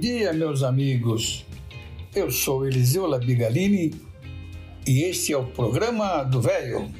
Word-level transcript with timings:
Dia, 0.00 0.32
meus 0.32 0.62
amigos. 0.62 1.44
Eu 2.14 2.30
sou 2.30 2.66
Eliseu 2.66 3.06
Labigalini 3.06 3.94
e 4.86 5.02
este 5.02 5.34
é 5.34 5.36
o 5.36 5.44
programa 5.44 6.22
do 6.22 6.40
Velho. 6.40 6.90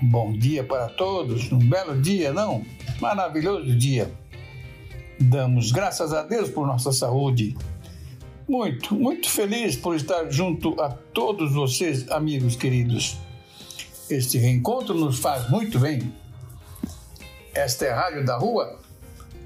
Bom 0.00 0.32
dia 0.32 0.64
para 0.64 0.88
todos, 0.88 1.52
um 1.52 1.58
belo 1.58 2.00
dia, 2.00 2.32
não? 2.32 2.64
Maravilhoso 2.98 3.76
dia. 3.76 4.10
Damos 5.20 5.70
graças 5.70 6.14
a 6.14 6.22
Deus 6.22 6.48
por 6.48 6.66
nossa 6.66 6.90
saúde. 6.90 7.54
Muito, 8.48 8.94
muito 8.94 9.28
feliz 9.28 9.76
por 9.76 9.94
estar 9.94 10.30
junto 10.30 10.80
a 10.80 10.88
todos 10.88 11.52
vocês, 11.52 12.10
amigos 12.10 12.56
queridos. 12.56 13.18
Este 14.08 14.38
reencontro 14.38 14.94
nos 14.94 15.18
faz 15.18 15.50
muito 15.50 15.78
bem. 15.78 16.14
Esta 17.52 17.84
é 17.84 17.90
a 17.90 18.00
Rádio 18.00 18.24
da 18.24 18.38
Rua, 18.38 18.80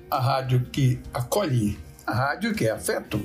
a 0.09 0.20
rádio 0.20 0.64
que 0.70 1.01
acolhe, 1.12 1.77
a 2.06 2.12
rádio 2.12 2.55
que 2.55 2.67
é 2.67 2.70
afeto. 2.70 3.20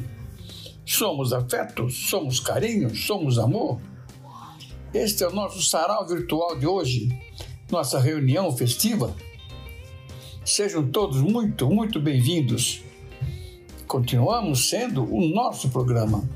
Somos 0.86 1.33
afeto, 1.33 1.89
somos 1.89 2.39
carinho, 2.39 2.95
somos 2.95 3.38
amor. 3.38 3.80
Este 4.94 5.23
é 5.23 5.28
o 5.28 5.33
nosso 5.33 5.61
sarau 5.61 6.08
virtual 6.08 6.58
de 6.58 6.66
hoje, 6.66 7.09
nossa 7.70 8.00
reunião 8.00 8.55
festiva. 8.55 9.14
Sejam 10.45 10.88
todos 10.89 11.22
muito, 11.22 11.70
muito 11.70 12.00
bem-vindos. 12.00 12.81
Continuamos 13.86 14.70
sendo 14.70 15.03
o 15.03 15.28
nosso 15.28 15.70
programa. 15.70 16.28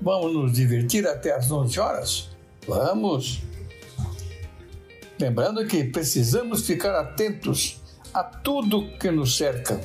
Vamos 0.00 0.34
nos 0.34 0.52
divertir 0.52 1.06
até 1.06 1.32
às 1.34 1.50
11 1.50 1.80
horas? 1.80 2.30
Vamos! 2.66 3.42
Lembrando 5.18 5.66
que 5.66 5.84
precisamos 5.84 6.66
ficar 6.66 6.94
atentos 6.98 7.80
a 8.12 8.22
tudo 8.22 8.88
que 8.98 9.10
nos 9.10 9.36
cerca, 9.36 9.80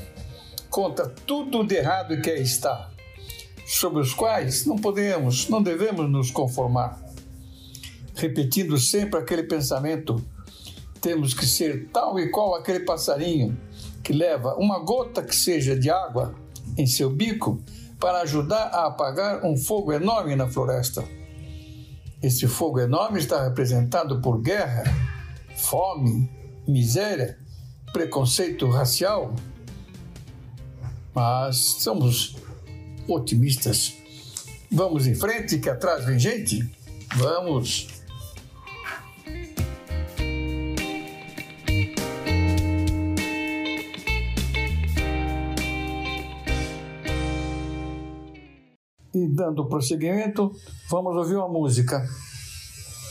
contra 0.76 1.08
tudo 1.08 1.64
de 1.64 1.76
errado 1.76 2.20
que 2.22 2.30
aí 2.30 2.42
está, 2.42 2.90
sobre 3.66 4.02
os 4.02 4.14
quais 4.14 4.66
não 4.66 4.76
podemos, 4.76 5.48
não 5.48 5.64
devemos 5.64 6.12
nos 6.12 6.30
conformar. 6.30 7.00
Repetindo 8.14 8.78
sempre 8.78 9.18
aquele 9.18 9.44
pensamento 9.44 10.22
temos 11.00 11.34
que 11.34 11.46
ser 11.46 11.88
tal 11.94 12.20
e 12.20 12.30
qual 12.30 12.56
aquele 12.56 12.81
passarinho 12.81 13.58
que 14.03 14.12
leva 14.12 14.56
uma 14.56 14.78
gota 14.80 15.23
que 15.23 15.34
seja 15.34 15.80
de 15.80 15.90
água 15.90 16.36
em 16.78 16.86
seu 16.86 17.09
bico 17.09 17.64
para 17.98 18.20
ajudar 18.20 18.66
a 18.66 18.88
apagar 18.88 19.46
um 19.46 19.56
fogo 19.56 19.94
enorme 19.94 20.36
na 20.36 20.50
floresta. 20.50 21.06
Esse 22.22 22.50
fogo 22.50 22.81
enorme 22.81 23.20
está 23.20 23.42
representado 23.46 24.20
por 24.20 24.42
guerra, 24.42 24.84
fome, 25.56 26.30
miséria, 26.68 27.40
preconceito 27.94 28.68
racial. 28.70 29.34
Mas 31.16 31.56
somos 31.80 32.36
otimistas. 33.08 33.94
Vamos 34.70 35.08
em 35.08 35.16
frente, 35.16 35.59
que 35.59 35.70
atrás 35.70 36.03
vem 36.03 36.20
gente. 36.20 36.70
Vamos! 37.16 37.88
E 49.14 49.28
dando 49.30 49.66
prosseguimento, 49.70 50.52
vamos 50.90 51.16
ouvir 51.16 51.38
uma 51.38 51.48
música. 51.48 52.06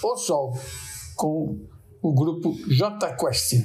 O 0.03 0.17
Sol, 0.19 0.53
com 1.17 1.59
o 2.03 2.13
grupo 2.13 2.55
J 2.69 3.17
Quest. 3.17 3.65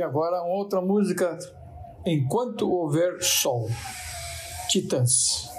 E 0.00 0.02
agora 0.02 0.42
outra 0.44 0.80
música, 0.80 1.38
Enquanto 2.06 2.66
Houver 2.66 3.22
Sol, 3.22 3.68
Titãs. 4.66 5.49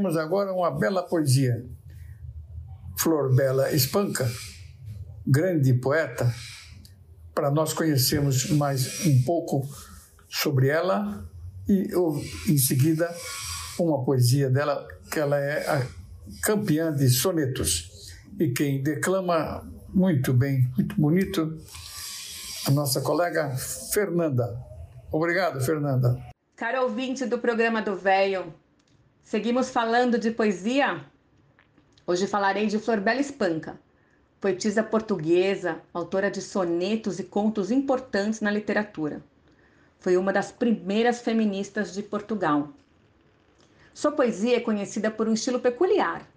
Ouviremos 0.00 0.16
agora 0.16 0.52
uma 0.52 0.70
bela 0.70 1.02
poesia. 1.02 1.62
Flor 2.98 3.34
Bela 3.34 3.70
Espanca, 3.70 4.26
grande 5.26 5.74
poeta, 5.74 6.32
para 7.34 7.50
nós 7.50 7.74
conhecermos 7.74 8.50
mais 8.50 9.06
um 9.06 9.22
pouco 9.24 9.66
sobre 10.28 10.68
ela 10.68 11.28
e 11.68 11.88
em 12.48 12.56
seguida 12.58 13.14
uma 13.78 14.02
poesia 14.04 14.48
dela 14.48 14.86
que 15.10 15.18
ela 15.18 15.38
é 15.38 15.68
a 15.68 15.86
campeã 16.42 16.92
de 16.92 17.08
sonetos 17.10 18.10
e 18.38 18.48
quem 18.50 18.82
declama 18.82 19.66
muito 19.92 20.32
bem, 20.32 20.66
muito 20.76 20.98
bonito, 20.98 21.58
a 22.66 22.70
nossa 22.70 23.02
colega 23.02 23.50
Fernanda. 23.92 24.58
Obrigado, 25.12 25.60
Fernanda. 25.60 26.18
Caro 26.56 26.82
ouvinte 26.82 27.24
do 27.26 27.38
programa 27.38 27.80
do 27.80 27.96
Véio, 27.96 28.52
seguimos 29.30 29.70
falando 29.70 30.18
de 30.18 30.32
poesia? 30.32 31.04
Hoje 32.04 32.26
falarei 32.26 32.66
de 32.66 32.80
Flor 32.80 32.98
Bela 32.98 33.20
Espanca, 33.20 33.78
poetisa 34.40 34.82
portuguesa, 34.82 35.80
autora 35.94 36.28
de 36.28 36.42
sonetos 36.42 37.20
e 37.20 37.22
contos 37.22 37.70
importantes 37.70 38.40
na 38.40 38.50
literatura. 38.50 39.22
Foi 40.00 40.16
uma 40.16 40.32
das 40.32 40.50
primeiras 40.50 41.20
feministas 41.20 41.94
de 41.94 42.02
Portugal. 42.02 42.70
Sua 43.94 44.10
poesia 44.10 44.56
é 44.56 44.60
conhecida 44.60 45.12
por 45.12 45.28
um 45.28 45.34
estilo 45.34 45.60
peculiar, 45.60 46.28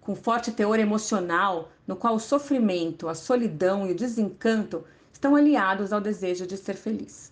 com 0.00 0.16
forte 0.16 0.50
teor 0.50 0.80
emocional, 0.80 1.70
no 1.86 1.96
qual 1.96 2.14
o 2.14 2.18
sofrimento, 2.18 3.10
a 3.10 3.14
solidão 3.14 3.86
e 3.86 3.92
o 3.92 3.94
desencanto 3.94 4.86
estão 5.12 5.36
aliados 5.36 5.92
ao 5.92 6.00
desejo 6.00 6.46
de 6.46 6.56
ser 6.56 6.76
feliz. 6.76 7.30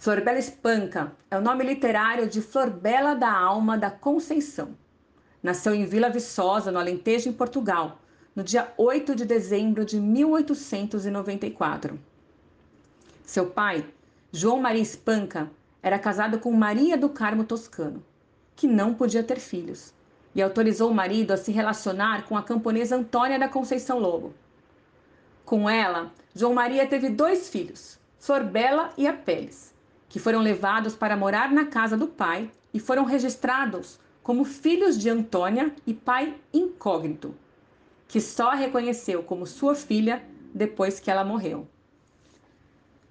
Flor 0.00 0.20
Bela 0.20 0.38
Espanca 0.38 1.12
é 1.28 1.36
o 1.36 1.40
nome 1.40 1.64
literário 1.64 2.28
de 2.28 2.40
Flor 2.40 2.70
Bela 2.70 3.14
da 3.14 3.32
Alma 3.32 3.76
da 3.76 3.90
Conceição. 3.90 4.78
Nasceu 5.42 5.74
em 5.74 5.84
Vila 5.86 6.08
Viçosa, 6.08 6.70
no 6.70 6.78
Alentejo, 6.78 7.28
em 7.28 7.32
Portugal, 7.32 7.98
no 8.32 8.44
dia 8.44 8.72
8 8.76 9.16
de 9.16 9.24
dezembro 9.24 9.84
de 9.84 10.00
1894. 10.00 11.98
Seu 13.24 13.46
pai, 13.46 13.84
João 14.30 14.60
Maria 14.60 14.80
Espanca, 14.80 15.50
era 15.82 15.98
casado 15.98 16.38
com 16.38 16.52
Maria 16.52 16.96
do 16.96 17.08
Carmo 17.08 17.42
Toscano, 17.42 18.00
que 18.54 18.68
não 18.68 18.94
podia 18.94 19.24
ter 19.24 19.40
filhos, 19.40 19.92
e 20.32 20.40
autorizou 20.40 20.92
o 20.92 20.94
marido 20.94 21.32
a 21.32 21.36
se 21.36 21.50
relacionar 21.50 22.24
com 22.28 22.36
a 22.36 22.42
camponesa 22.44 22.94
Antônia 22.94 23.36
da 23.36 23.48
Conceição 23.48 23.98
Lobo. 23.98 24.32
Com 25.44 25.68
ela, 25.68 26.12
João 26.36 26.54
Maria 26.54 26.86
teve 26.86 27.08
dois 27.08 27.48
filhos, 27.48 27.98
Flor 28.20 28.44
Bela 28.44 28.92
e 28.96 29.04
Apeles, 29.04 29.67
que 30.08 30.18
foram 30.18 30.40
levados 30.40 30.94
para 30.94 31.16
morar 31.16 31.50
na 31.50 31.66
casa 31.66 31.96
do 31.96 32.06
pai 32.06 32.50
e 32.72 32.80
foram 32.80 33.04
registrados 33.04 33.98
como 34.22 34.44
filhos 34.44 34.98
de 34.98 35.08
Antônia 35.08 35.74
e 35.86 35.94
pai 35.94 36.34
incógnito, 36.52 37.34
que 38.06 38.20
só 38.20 38.50
a 38.50 38.54
reconheceu 38.54 39.22
como 39.22 39.46
sua 39.46 39.74
filha 39.74 40.22
depois 40.54 40.98
que 41.00 41.10
ela 41.10 41.24
morreu. 41.24 41.66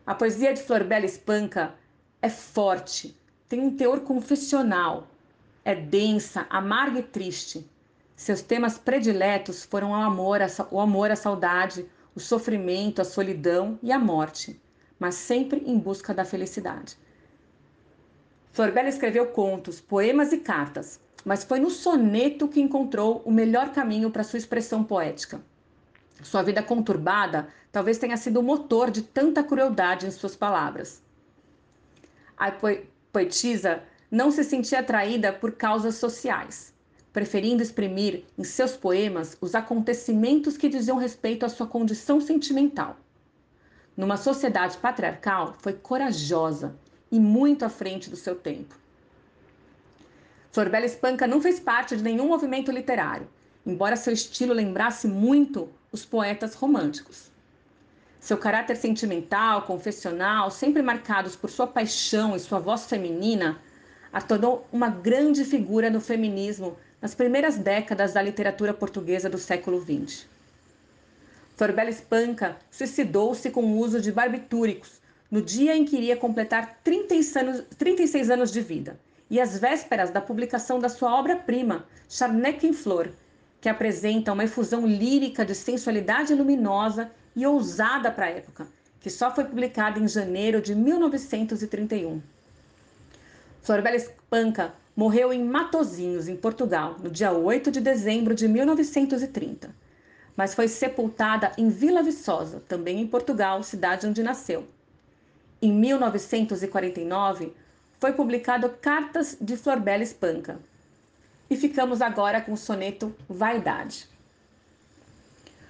A 0.06 0.16
poesia 0.16 0.54
de 0.54 0.62
Flor 0.62 0.84
Bela 0.84 1.06
Espanca 1.06 1.76
é 2.22 2.30
forte, 2.30 3.18
tem 3.50 3.60
um 3.60 3.76
teor 3.76 4.02
confessional, 4.02 5.08
é 5.64 5.76
densa, 5.76 6.48
amarga 6.50 7.00
e 7.00 7.04
triste. 7.04 7.70
Seus 8.16 8.42
temas 8.42 8.78
prediletos 8.78 9.64
foram 9.64 9.92
o 9.92 9.96
amor, 9.96 10.40
o 10.72 10.80
amor, 10.80 11.12
a 11.12 11.16
saudade, 11.16 11.86
o 12.16 12.20
sofrimento, 12.20 13.02
a 13.02 13.06
solidão 13.06 13.78
e 13.84 13.92
a 13.92 14.00
morte, 14.00 14.60
mas 15.00 15.16
sempre 15.16 15.64
em 15.66 15.78
busca 15.78 16.14
da 16.14 16.26
felicidade. 16.26 16.98
Florbela 18.52 18.90
escreveu 18.90 19.28
contos, 19.28 19.80
poemas 19.80 20.32
e 20.32 20.38
cartas, 20.38 21.00
mas 21.24 21.44
foi 21.44 21.60
no 21.60 21.70
soneto 21.70 22.48
que 22.48 22.62
encontrou 22.62 23.22
o 23.26 23.32
melhor 23.32 23.72
caminho 23.72 24.10
para 24.10 24.24
sua 24.24 24.40
expressão 24.40 24.84
poética. 24.84 25.42
Sua 26.24 26.42
vida 26.42 26.64
conturbada 26.64 27.48
talvez 27.72 27.98
tenha 27.98 28.18
sido 28.18 28.40
o 28.40 28.44
motor 28.44 28.90
de 28.90 29.04
tanta 29.04 29.44
crueldade 29.44 30.08
em 30.08 30.12
suas 30.12 30.36
palavras. 30.36 31.04
A 32.36 32.52
poetisa 33.12 33.84
não 34.10 34.32
se 34.32 34.44
sentia 34.44 34.80
atraída 34.80 35.32
por 35.34 35.52
causas 35.52 35.96
sociais, 35.96 36.74
preferindo 37.14 37.62
exprimir 37.62 38.24
em 38.38 38.44
seus 38.44 38.76
poemas 38.76 39.38
os 39.42 39.54
acontecimentos 39.54 40.58
que 40.58 40.70
diziam 40.70 40.98
respeito 40.98 41.46
à 41.46 41.50
sua 41.50 41.68
condição 41.68 42.20
sentimental. 42.22 42.98
Numa 43.98 44.16
sociedade 44.16 44.78
patriarcal, 44.78 45.56
foi 45.58 45.74
corajosa 45.74 46.76
e 47.12 47.20
muito 47.20 47.66
à 47.66 47.70
frente 47.70 48.12
do 48.12 48.16
seu 48.16 48.36
tempo. 48.36 48.76
Florbela 50.52 50.86
Espanca 50.86 51.26
não 51.26 51.42
fez 51.42 51.60
parte 51.60 51.98
de 51.98 52.04
nenhum 52.04 52.28
movimento 52.28 52.72
literário, 52.72 53.28
embora 53.66 53.96
seu 53.96 54.14
estilo 54.14 54.54
lembrasse 54.54 55.08
muito 55.08 55.68
os 55.92 56.06
poetas 56.06 56.54
românticos. 56.54 57.32
Seu 58.20 58.38
caráter 58.38 58.76
sentimental, 58.76 59.64
confessional, 59.64 60.52
sempre 60.52 60.84
marcados 60.84 61.36
por 61.36 61.50
sua 61.50 61.66
paixão 61.66 62.36
e 62.36 62.40
sua 62.40 62.60
voz 62.60 62.86
feminina, 62.86 63.60
a 64.14 64.22
tornou 64.22 64.68
uma 64.72 64.90
grande 64.90 65.44
figura 65.44 65.90
no 65.90 66.00
feminismo 66.00 66.78
nas 67.02 67.16
primeiras 67.16 67.58
décadas 67.58 68.14
da 68.14 68.22
literatura 68.22 68.76
portuguesa 68.76 69.28
do 69.28 69.40
século 69.40 69.82
XX. 69.82 70.37
Florbela 71.58 71.90
Espanca 71.90 72.56
suicidou-se 72.70 73.50
com 73.50 73.64
o 73.64 73.80
uso 73.80 74.00
de 74.00 74.12
barbitúricos 74.12 75.02
no 75.32 75.42
dia 75.42 75.76
em 75.76 75.86
que 75.86 75.98
iria 75.98 76.16
completar 76.16 76.80
36 76.84 78.30
anos 78.30 78.52
de 78.52 78.62
vida 78.62 79.00
e 79.28 79.42
às 79.42 79.58
vésperas 79.58 80.12
da 80.12 80.22
publicação 80.22 80.80
da 80.80 80.88
sua 80.88 81.12
obra-prima, 81.20 81.84
Charneck 82.08 82.66
em 82.66 82.74
Flor, 82.74 83.10
que 83.60 83.68
apresenta 83.68 84.32
uma 84.32 84.44
efusão 84.44 84.86
lírica 84.86 85.44
de 85.44 85.56
sensualidade 85.56 86.36
luminosa 86.36 87.10
e 87.36 87.44
ousada 87.46 88.12
para 88.12 88.28
a 88.28 88.30
época, 88.30 88.68
que 89.02 89.10
só 89.10 89.34
foi 89.34 89.44
publicada 89.44 90.00
em 90.00 90.08
janeiro 90.08 90.62
de 90.62 90.76
1931. 90.76 92.22
Florbela 93.64 93.96
Espanca 93.96 94.76
morreu 94.96 95.34
em 95.34 95.44
Matozinhos, 95.44 96.28
em 96.28 96.36
Portugal, 96.36 96.98
no 97.04 97.10
dia 97.10 97.32
8 97.32 97.72
de 97.72 97.82
dezembro 97.82 98.36
de 98.36 98.48
1930, 98.48 99.87
mas 100.38 100.54
foi 100.54 100.68
sepultada 100.68 101.52
em 101.58 101.68
Vila 101.68 102.04
Viçosa, 102.04 102.62
também 102.68 103.02
em 103.02 103.08
Portugal, 103.08 103.64
cidade 103.64 104.06
onde 104.06 104.22
nasceu. 104.22 104.68
Em 105.60 105.74
1949, 105.74 107.52
foi 108.00 108.14
publicado 108.14 108.70
Cartas 108.70 109.36
de 109.42 109.58
Florbela 109.58 110.04
Espanca. 110.04 110.60
E 111.50 111.58
ficamos 111.58 112.04
agora 112.04 112.40
com 112.40 112.54
o 112.54 112.58
soneto 112.58 113.16
Vaidade. 113.28 114.08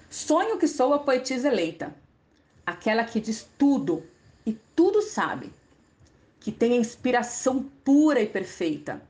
Sonho 0.10 0.58
que 0.58 0.68
sou 0.68 0.94
a 0.94 1.00
poetisa 1.00 1.48
eleita, 1.48 1.96
aquela 2.66 3.06
que 3.06 3.22
diz 3.22 3.48
tudo 3.58 4.04
e 4.46 4.54
tudo 4.76 5.02
sabe, 5.02 5.54
que 6.42 6.52
tem 6.52 6.74
a 6.74 6.82
inspiração 6.82 7.64
pura 7.86 8.20
e 8.20 8.28
perfeita, 8.28 9.02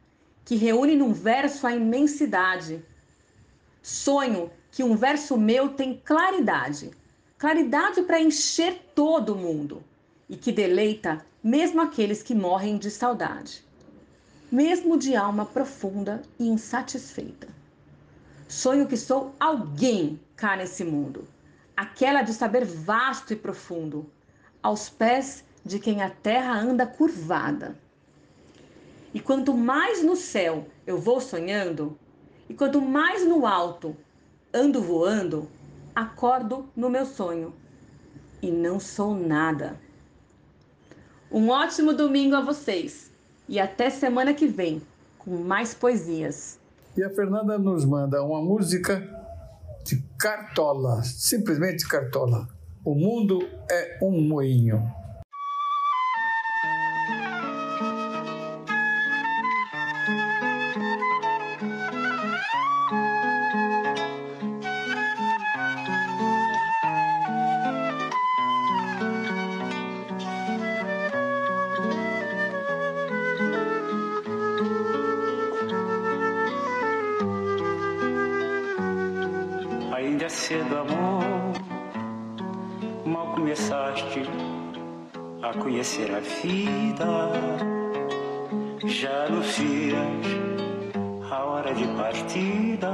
que 0.46 0.56
reúne 0.56 0.96
num 0.96 1.14
verso 1.14 1.66
a 1.66 1.74
imensidade. 1.74 2.84
Sonho 3.82 4.52
que 4.78 4.84
um 4.84 4.96
verso 4.96 5.36
meu 5.40 5.70
tem 5.70 6.00
claridade, 6.06 6.92
claridade 7.36 8.04
para 8.04 8.22
encher 8.22 8.80
todo 8.94 9.36
mundo 9.36 9.84
e 10.30 10.38
que 10.38 10.52
deleita 10.52 11.26
mesmo 11.44 11.82
aqueles 11.82 12.22
que 12.22 12.36
morrem 12.36 12.78
de 12.78 12.92
saudade, 12.92 13.66
mesmo 14.52 14.96
de 14.96 15.16
alma 15.16 15.48
profunda 15.48 16.22
e 16.38 16.48
insatisfeita. 16.48 17.48
Sonho 18.48 18.86
que 18.86 18.96
sou 18.96 19.34
alguém 19.40 20.20
cá 20.36 20.56
nesse 20.56 20.84
mundo, 20.84 21.28
aquela 21.76 22.22
de 22.22 22.32
saber 22.32 22.64
vasto 22.64 23.34
e 23.34 23.36
profundo, 23.36 24.08
aos 24.62 24.90
pés 24.90 25.44
de 25.66 25.80
quem 25.80 26.04
a 26.04 26.12
terra 26.12 26.54
anda 26.54 26.86
curvada. 26.86 27.76
E 29.12 29.20
quanto 29.20 29.56
mais 29.56 30.04
no 30.04 30.16
céu 30.16 30.68
eu 30.86 31.00
vou 31.00 31.20
sonhando, 31.20 31.98
e 32.48 32.54
quanto 32.54 32.80
mais 32.80 33.26
no 33.26 33.48
alto 33.48 33.98
ando 34.58 34.82
voando, 34.82 35.48
acordo 35.96 36.66
no 36.76 36.90
meu 36.90 37.06
sonho 37.06 37.54
e 38.42 38.50
não 38.50 38.80
sou 38.80 39.16
nada. 39.16 39.80
Um 41.32 41.50
ótimo 41.50 41.94
domingo 41.94 42.36
a 42.36 42.42
vocês 42.42 43.12
e 43.48 43.60
até 43.60 43.92
semana 43.92 44.34
que 44.34 44.48
vem 44.48 44.82
com 45.20 45.38
mais 45.38 45.76
poesias. 45.76 46.60
E 46.96 47.04
a 47.04 47.10
Fernanda 47.12 47.60
nos 47.60 47.86
manda 47.86 48.24
uma 48.24 48.42
música 48.42 49.08
de 49.86 50.04
Cartola, 50.18 51.04
simplesmente 51.04 51.88
Cartola. 51.88 52.48
O 52.84 52.96
mundo 52.96 53.48
é 53.70 54.00
um 54.02 54.20
moinho. 54.22 54.82
Conhecer 85.98 86.14
a 86.14 86.20
vida. 86.20 87.08
Já 88.86 89.26
anuncias 89.26 89.98
a 91.30 91.44
hora 91.44 91.74
de 91.74 91.88
partida. 91.88 92.92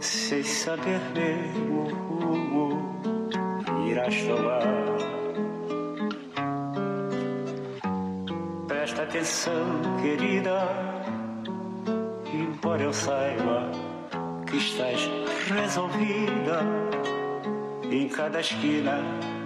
Sem 0.00 0.42
saber 0.42 1.00
mesmo 1.14 1.88
rumo 1.88 3.00
irás 3.88 4.14
tomar. 4.22 4.62
Presta 8.68 9.02
atenção, 9.02 9.80
querida. 10.00 10.68
Embora 12.32 12.82
eu 12.82 12.92
saiba 12.92 13.70
que 14.46 14.56
estás 14.56 15.00
resolvida. 15.48 16.60
Em 17.90 18.08
cada 18.08 18.40
esquina 18.40 19.00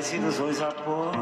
as 0.00 0.14
ilusões 0.14 0.58
pó. 0.82 1.12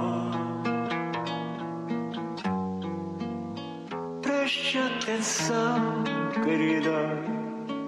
Preste 4.23 4.79
atenção, 4.79 6.05
querida, 6.45 7.25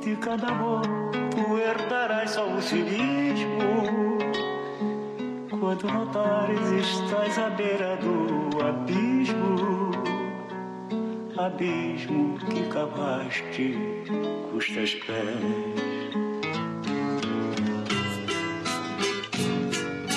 de 0.01 0.17
cada 0.17 0.49
amor 0.49 0.83
tu 1.31 1.59
herdarás 1.59 2.33
só 2.33 2.45
o 2.45 2.61
cinismo. 2.61 4.19
Quando 5.61 5.87
notares 5.87 6.73
estás 6.73 7.39
à 7.39 7.51
beira 7.51 7.97
do 7.99 8.61
abismo, 8.61 9.93
abismo 11.39 12.37
que 12.51 12.69
cavaste 12.69 13.79
teus 14.75 14.95
pés. 14.97 15.90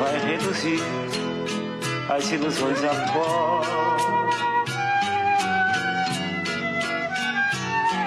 vai 0.00 0.18
reduzir 0.18 0.80
as 2.08 2.32
ilusões 2.32 2.82
a 2.82 3.12
pó. 3.12 3.60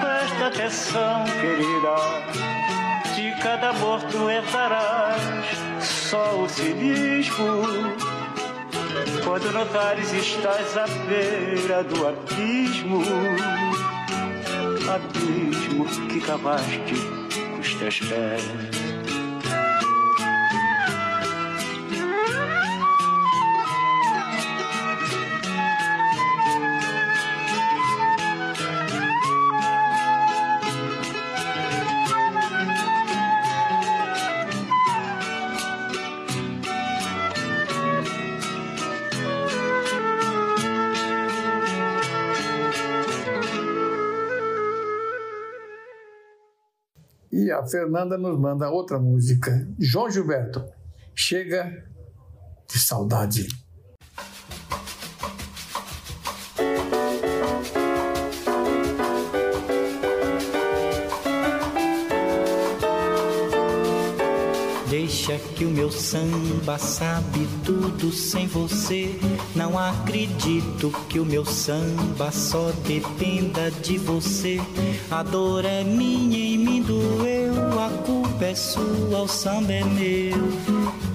Presta 0.00 0.46
atenção, 0.48 1.24
querida, 1.40 1.96
de 3.14 3.40
cada 3.40 3.70
amor 3.70 4.02
tu 4.10 4.28
herdarás 4.28 5.46
só 5.80 6.42
o 6.42 6.48
cinismo. 6.48 7.62
Quando 9.24 9.52
notares 9.52 10.12
estás 10.12 10.76
à 10.76 10.86
beira 11.08 11.84
do 11.84 12.08
abismo, 12.08 13.02
abismo 14.92 15.86
que 16.08 16.20
cavaste 16.20 16.94
com 17.52 17.60
os 17.60 17.74
teus 17.74 18.00
pés. 18.00 18.83
A 47.54 47.66
Fernanda 47.66 48.18
nos 48.18 48.38
manda 48.38 48.70
outra 48.70 48.98
música. 48.98 49.66
João 49.78 50.10
Gilberto, 50.10 50.64
Chega 51.14 51.84
de 52.68 52.78
Saudade. 52.78 53.63
Deixa 65.34 65.48
que 65.54 65.64
o 65.64 65.70
meu 65.70 65.90
samba 65.90 66.78
sabe 66.78 67.48
tudo 67.64 68.12
sem 68.12 68.46
você. 68.46 69.18
Não 69.56 69.76
acredito 69.76 70.92
que 71.08 71.18
o 71.18 71.24
meu 71.24 71.44
samba 71.44 72.30
só 72.30 72.70
dependa 72.86 73.68
de 73.82 73.98
você. 73.98 74.60
A 75.10 75.24
dor 75.24 75.64
é 75.64 75.82
minha 75.82 76.38
e 76.38 76.56
me 76.56 76.80
doeu. 76.80 77.80
A 77.80 77.90
culpa 78.04 78.44
é 78.44 78.54
sua, 78.54 79.22
o 79.22 79.28
samba 79.28 79.72
é 79.72 79.84
meu. 79.84 80.38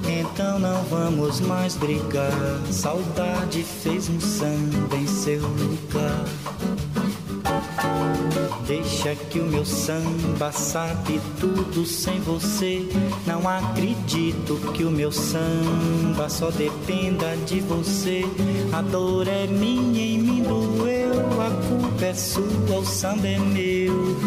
Então 0.06 0.60
não 0.60 0.84
vamos 0.84 1.40
mais 1.40 1.78
brigar. 1.78 2.34
Saudade 2.72 3.64
fez 3.64 4.10
um 4.10 4.20
samba 4.20 4.98
em 4.98 5.08
seu 5.08 5.42
lugar. 5.42 6.26
Deixa 8.68 9.16
que 9.16 9.40
o 9.40 9.46
meu 9.46 9.66
samba 9.66 10.52
sabe 10.52 11.20
tudo 11.40 11.86
sem 11.86 12.20
você. 12.20 12.88
Não 13.26 13.48
acredito 13.48 14.56
que 14.74 14.84
o 14.84 14.92
meu 14.92 15.12
samba 15.12 16.30
só 16.30 16.52
dependa 16.52 17.36
de 17.46 17.60
você. 17.62 18.24
A 18.72 18.82
dor 18.82 19.28
é 19.28 19.48
minha 19.48 20.06
e 20.06 20.18
me 20.18 20.42
doeu. 20.42 21.20
A 21.42 21.50
culpa 21.68 22.06
é 22.06 22.14
sua, 22.14 22.80
o 22.80 22.86
samba 22.86 23.28
é 23.28 23.40
meu. 23.40 24.18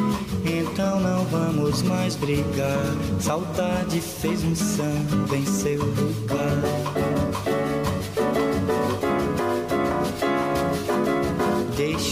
Então 0.44 1.00
não 1.00 1.24
vamos 1.26 1.82
mais 1.82 2.16
brigar. 2.16 2.85
Saudade 3.20 4.00
fez 4.00 4.42
um 4.44 4.54
samba 4.54 5.37
em 5.37 5.46
seu 5.46 5.78
lugar. 5.78 7.01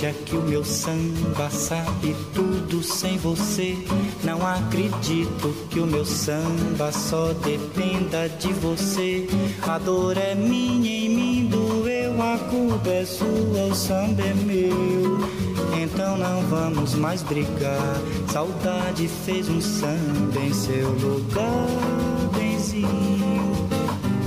Deixa 0.00 0.18
que 0.24 0.34
o 0.34 0.40
meu 0.40 0.64
samba 0.64 1.50
sabe 1.50 2.16
tudo 2.32 2.82
sem 2.82 3.18
você. 3.18 3.76
Não 4.24 4.46
acredito 4.46 5.54
que 5.68 5.78
o 5.78 5.86
meu 5.86 6.06
samba 6.06 6.90
só 6.90 7.34
dependa 7.34 8.26
de 8.26 8.50
você. 8.54 9.28
A 9.68 9.76
dor 9.76 10.16
é 10.16 10.34
minha 10.34 10.90
e 10.90 11.06
me 11.06 11.48
doeu. 11.48 12.12
A 12.22 12.38
culpa 12.48 12.88
é 12.88 13.04
sua, 13.04 13.66
o 13.70 13.74
samba 13.74 14.22
é 14.22 14.32
meu. 14.32 15.18
Então 15.78 16.16
não 16.16 16.40
vamos 16.48 16.94
mais 16.94 17.22
brigar. 17.22 18.00
Saudade 18.32 19.06
fez 19.06 19.50
um 19.50 19.60
samba 19.60 20.40
em 20.40 20.54
seu 20.54 20.88
lugar, 20.92 21.68
benzinho. 22.38 23.68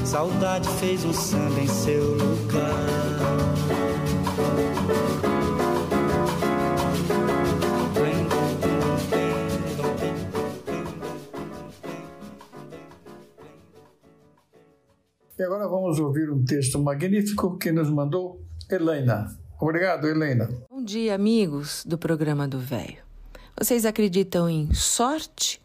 Saudade 0.06 0.70
fez 0.80 1.04
um 1.04 1.14
samba 1.14 1.60
em 1.60 1.68
seu 1.68 2.12
lugar. 2.12 2.93
E 15.44 15.46
agora 15.46 15.68
vamos 15.68 16.00
ouvir 16.00 16.32
um 16.32 16.42
texto 16.46 16.80
magnífico 16.80 17.58
que 17.58 17.70
nos 17.70 17.90
mandou 17.90 18.42
Helena. 18.72 19.38
Obrigado, 19.60 20.08
Helena. 20.08 20.50
Bom 20.70 20.82
dia, 20.82 21.14
amigos 21.14 21.84
do 21.86 21.98
programa 21.98 22.48
do 22.48 22.58
Velho. 22.58 23.04
Vocês 23.60 23.86
acreditam 23.86 24.50
em 24.50 24.74
sorte 24.74 25.62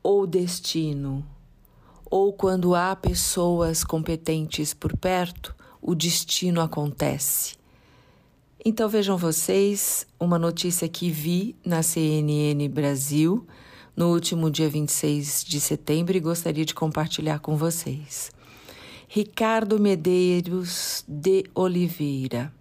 ou 0.00 0.28
destino? 0.28 1.26
Ou 2.08 2.32
quando 2.32 2.72
há 2.72 2.94
pessoas 2.94 3.82
competentes 3.82 4.72
por 4.72 4.96
perto, 4.96 5.56
o 5.82 5.92
destino 5.92 6.60
acontece? 6.60 7.56
Então 8.64 8.88
vejam 8.88 9.18
vocês 9.18 10.06
uma 10.20 10.38
notícia 10.38 10.88
que 10.88 11.10
vi 11.10 11.56
na 11.66 11.82
CNN 11.82 12.68
Brasil 12.68 13.44
no 13.96 14.12
último 14.12 14.48
dia 14.48 14.68
26 14.68 15.44
de 15.44 15.60
setembro 15.60 16.16
e 16.16 16.20
gostaria 16.20 16.64
de 16.64 16.76
compartilhar 16.76 17.40
com 17.40 17.56
vocês. 17.56 18.37
Ricardo 19.10 19.80
Medeiros 19.80 21.02
de 21.08 21.46
Oliveira, 21.54 22.52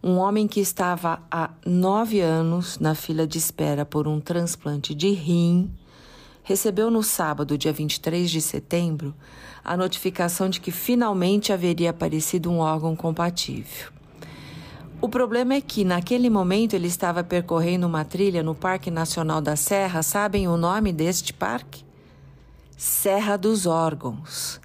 um 0.00 0.18
homem 0.18 0.46
que 0.46 0.60
estava 0.60 1.20
há 1.28 1.50
nove 1.66 2.20
anos 2.20 2.78
na 2.78 2.94
fila 2.94 3.26
de 3.26 3.38
espera 3.38 3.84
por 3.84 4.06
um 4.06 4.20
transplante 4.20 4.94
de 4.94 5.10
rim, 5.10 5.68
recebeu 6.44 6.92
no 6.92 7.02
sábado, 7.02 7.58
dia 7.58 7.72
23 7.72 8.30
de 8.30 8.40
setembro, 8.40 9.12
a 9.64 9.76
notificação 9.76 10.48
de 10.48 10.60
que 10.60 10.70
finalmente 10.70 11.52
haveria 11.52 11.90
aparecido 11.90 12.52
um 12.52 12.60
órgão 12.60 12.94
compatível. 12.94 13.90
O 15.00 15.08
problema 15.08 15.54
é 15.54 15.60
que, 15.60 15.84
naquele 15.84 16.30
momento, 16.30 16.74
ele 16.74 16.86
estava 16.86 17.24
percorrendo 17.24 17.88
uma 17.88 18.04
trilha 18.04 18.44
no 18.44 18.54
Parque 18.54 18.92
Nacional 18.92 19.40
da 19.40 19.56
Serra. 19.56 20.04
Sabem 20.04 20.46
o 20.46 20.56
nome 20.56 20.92
deste 20.92 21.32
parque? 21.32 21.84
Serra 22.76 23.36
dos 23.36 23.66
Órgãos 23.66 24.59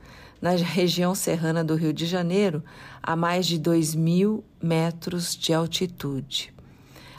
na 0.46 0.52
região 0.52 1.16
serrana 1.16 1.64
do 1.64 1.74
Rio 1.74 1.92
de 1.92 2.06
Janeiro, 2.06 2.64
a 3.02 3.16
mais 3.16 3.48
de 3.48 3.58
2 3.58 3.96
mil 3.96 4.44
metros 4.62 5.36
de 5.36 5.52
altitude. 5.52 6.54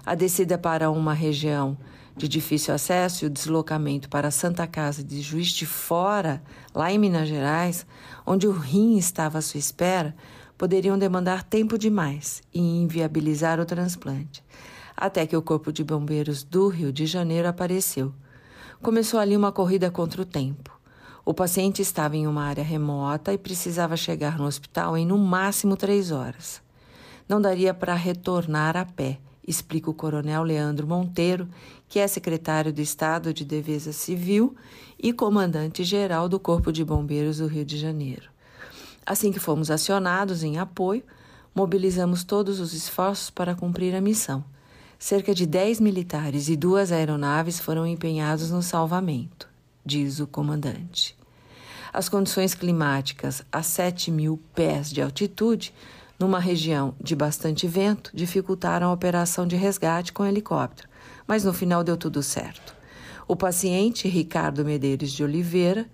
A 0.05 0.15
descida 0.15 0.57
para 0.57 0.93
uma 0.93 1.13
região 1.13 1.77
de 2.17 2.29
difícil 2.29 2.73
acesso 2.73 3.25
e 3.25 3.27
o 3.27 3.31
deslocamento 3.31 4.09
para 4.09 4.29
a 4.29 4.31
Santa 4.31 4.65
Casa 4.65 5.03
de 5.03 5.21
Juiz 5.21 5.49
de 5.49 5.67
Fora, 5.67 6.41
lá 6.73 6.93
em 6.93 6.99
Minas 6.99 7.27
Gerais, 7.27 7.85
onde 8.25 8.47
o 8.47 8.53
rim 8.53 8.97
estava 8.97 9.39
à 9.39 9.43
sua 9.43 9.59
espera, 9.59 10.15
poderiam 10.57 10.97
demandar 10.97 11.43
tempo 11.43 11.77
demais 11.77 12.45
e 12.55 12.61
inviabilizar 12.61 13.59
o 13.59 13.67
transplante. 13.67 14.41
Até 14.97 15.27
que 15.27 15.37
o 15.37 15.43
Corpo 15.43 15.73
de 15.73 15.83
Bombeiros 15.83 16.45
do 16.45 16.69
Rio 16.69 16.93
de 16.93 17.07
Janeiro 17.07 17.49
apareceu. 17.49 18.15
Começou 18.81 19.19
ali 19.19 19.37
uma 19.37 19.51
corrida 19.51 19.91
contra 19.91 20.23
o 20.23 20.25
tempo. 20.25 20.76
O 21.27 21.35
paciente 21.35 21.83
estava 21.83 22.17
em 22.17 22.27
uma 22.27 22.45
área 22.45 22.65
remota 22.65 23.33
e 23.33 23.37
precisava 23.37 23.97
chegar 23.97 24.39
no 24.39 24.47
hospital 24.47 24.97
em 24.97 25.05
no 25.05 25.19
máximo 25.19 25.77
três 25.77 26.11
horas. 26.13 26.63
Não 27.29 27.41
daria 27.41 27.75
para 27.75 27.95
retornar 27.95 28.77
a 28.77 28.85
pé 28.85 29.19
explica 29.47 29.91
o 29.91 29.95
coronel 29.95 30.45
Leandro 30.45 30.87
Monteiro, 30.87 31.49
que 31.89 31.99
é 31.99 32.07
secretário 32.07 32.73
do 32.73 32.81
Estado 32.81 33.33
de 33.33 33.45
Defesa 33.45 33.93
Civil 33.93 34.57
e 34.99 35.13
comandante-geral 35.13 36.29
do 36.29 36.41
Corpo 36.41 36.73
de 36.73 36.85
Bombeiros 36.85 37.39
do 37.39 37.47
Rio 37.47 37.65
de 37.65 37.79
Janeiro. 37.79 38.29
Assim 39.05 39.33
que 39.33 39.39
fomos 39.39 39.71
acionados 39.71 40.43
em 40.43 40.59
apoio, 40.59 41.03
mobilizamos 41.55 42.25
todos 42.25 42.59
os 42.59 42.73
esforços 42.73 43.31
para 43.31 43.55
cumprir 43.55 43.95
a 43.95 44.01
missão. 44.01 44.45
Cerca 44.99 45.35
de 45.35 45.47
10 45.47 45.81
militares 45.81 46.49
e 46.49 46.57
duas 46.57 46.91
aeronaves 46.91 47.61
foram 47.61 47.87
empenhados 47.87 48.51
no 48.51 48.63
salvamento, 48.63 49.49
diz 49.87 50.21
o 50.21 50.27
comandante. 50.27 51.17
As 51.93 52.09
condições 52.09 52.55
climáticas 52.55 53.43
a 53.51 53.63
7 53.63 54.11
mil 54.11 54.39
pés 54.55 54.91
de 54.91 55.01
altitude 55.01 55.73
numa 56.19 56.41
região 56.41 56.95
de 57.01 57.15
bastante 57.15 57.67
vento, 57.67 58.11
dificultaram 58.15 58.89
a 58.89 58.93
operação 58.93 59.47
de 59.47 59.57
resgate 59.57 60.13
com 60.13 60.25
helicóptero, 60.25 60.89
mas 61.27 61.45
no 61.45 61.53
final 61.53 61.85
deu 61.85 61.97
tudo 61.97 62.23
certo. 62.23 62.75
O 63.29 63.37
paciente 63.37 64.09
Ricardo 64.09 64.65
Medeiros 64.65 65.13
de 65.13 65.23
Oliveira, 65.23 65.87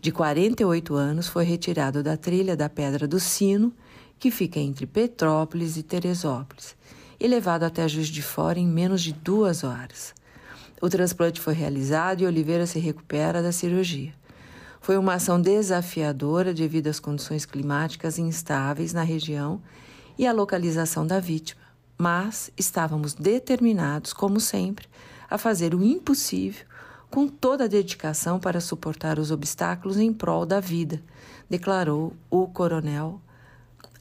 de 0.00 0.10
48 0.10 0.94
anos, 0.94 1.28
foi 1.28 1.44
retirado 1.44 2.02
da 2.02 2.16
trilha 2.16 2.56
da 2.56 2.68
Pedra 2.68 3.06
do 3.06 3.20
Sino, 3.20 3.72
que 4.18 4.30
fica 4.30 4.58
entre 4.58 4.86
Petrópolis 4.86 5.76
e 5.76 5.82
Teresópolis, 5.82 6.76
e 7.20 7.28
levado 7.28 7.64
até 7.64 7.86
Juiz 7.86 8.08
de 8.08 8.22
Fora 8.22 8.58
em 8.58 8.66
menos 8.66 9.02
de 9.02 9.12
duas 9.12 9.62
horas. 9.62 10.14
O 10.80 10.88
transplante 10.88 11.40
foi 11.40 11.54
realizado 11.54 12.20
e 12.20 12.26
Oliveira 12.26 12.66
se 12.66 12.78
recupera 12.78 13.42
da 13.42 13.52
cirurgia. 13.52 14.12
Foi 14.80 14.96
uma 14.96 15.14
ação 15.14 15.40
desafiadora 15.40 16.54
devido 16.54 16.86
às 16.86 17.00
condições 17.00 17.44
climáticas 17.44 18.18
instáveis 18.18 18.92
na 18.92 19.02
região 19.02 19.60
e 20.16 20.26
à 20.26 20.32
localização 20.32 21.06
da 21.06 21.18
vítima, 21.18 21.60
mas 21.96 22.50
estávamos 22.56 23.12
determinados, 23.12 24.12
como 24.12 24.38
sempre, 24.38 24.86
a 25.28 25.36
fazer 25.36 25.74
o 25.74 25.82
impossível 25.82 26.64
com 27.10 27.26
toda 27.26 27.64
a 27.64 27.68
dedicação 27.68 28.38
para 28.38 28.60
suportar 28.60 29.18
os 29.18 29.30
obstáculos 29.30 29.96
em 29.98 30.12
prol 30.12 30.44
da 30.44 30.60
vida, 30.60 31.02
declarou 31.48 32.12
o 32.30 32.46
coronel, 32.46 33.20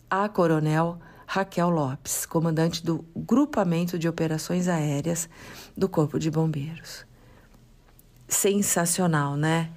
a 0.09 0.27
coronel 0.27 0.99
Raquel 1.27 1.69
Lopes, 1.69 2.25
comandante 2.25 2.83
do 2.83 3.05
Grupamento 3.15 3.99
de 3.99 4.09
Operações 4.09 4.67
Aéreas 4.67 5.29
do 5.77 5.87
Corpo 5.87 6.17
de 6.17 6.31
Bombeiros. 6.31 7.05
Sensacional, 8.27 9.35
né? 9.35 9.69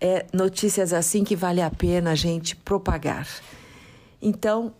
é 0.00 0.26
notícias 0.32 0.92
assim 0.92 1.22
que 1.22 1.36
vale 1.36 1.60
a 1.60 1.70
pena 1.70 2.12
a 2.12 2.14
gente 2.14 2.56
propagar. 2.56 3.28
Então, 4.20 4.72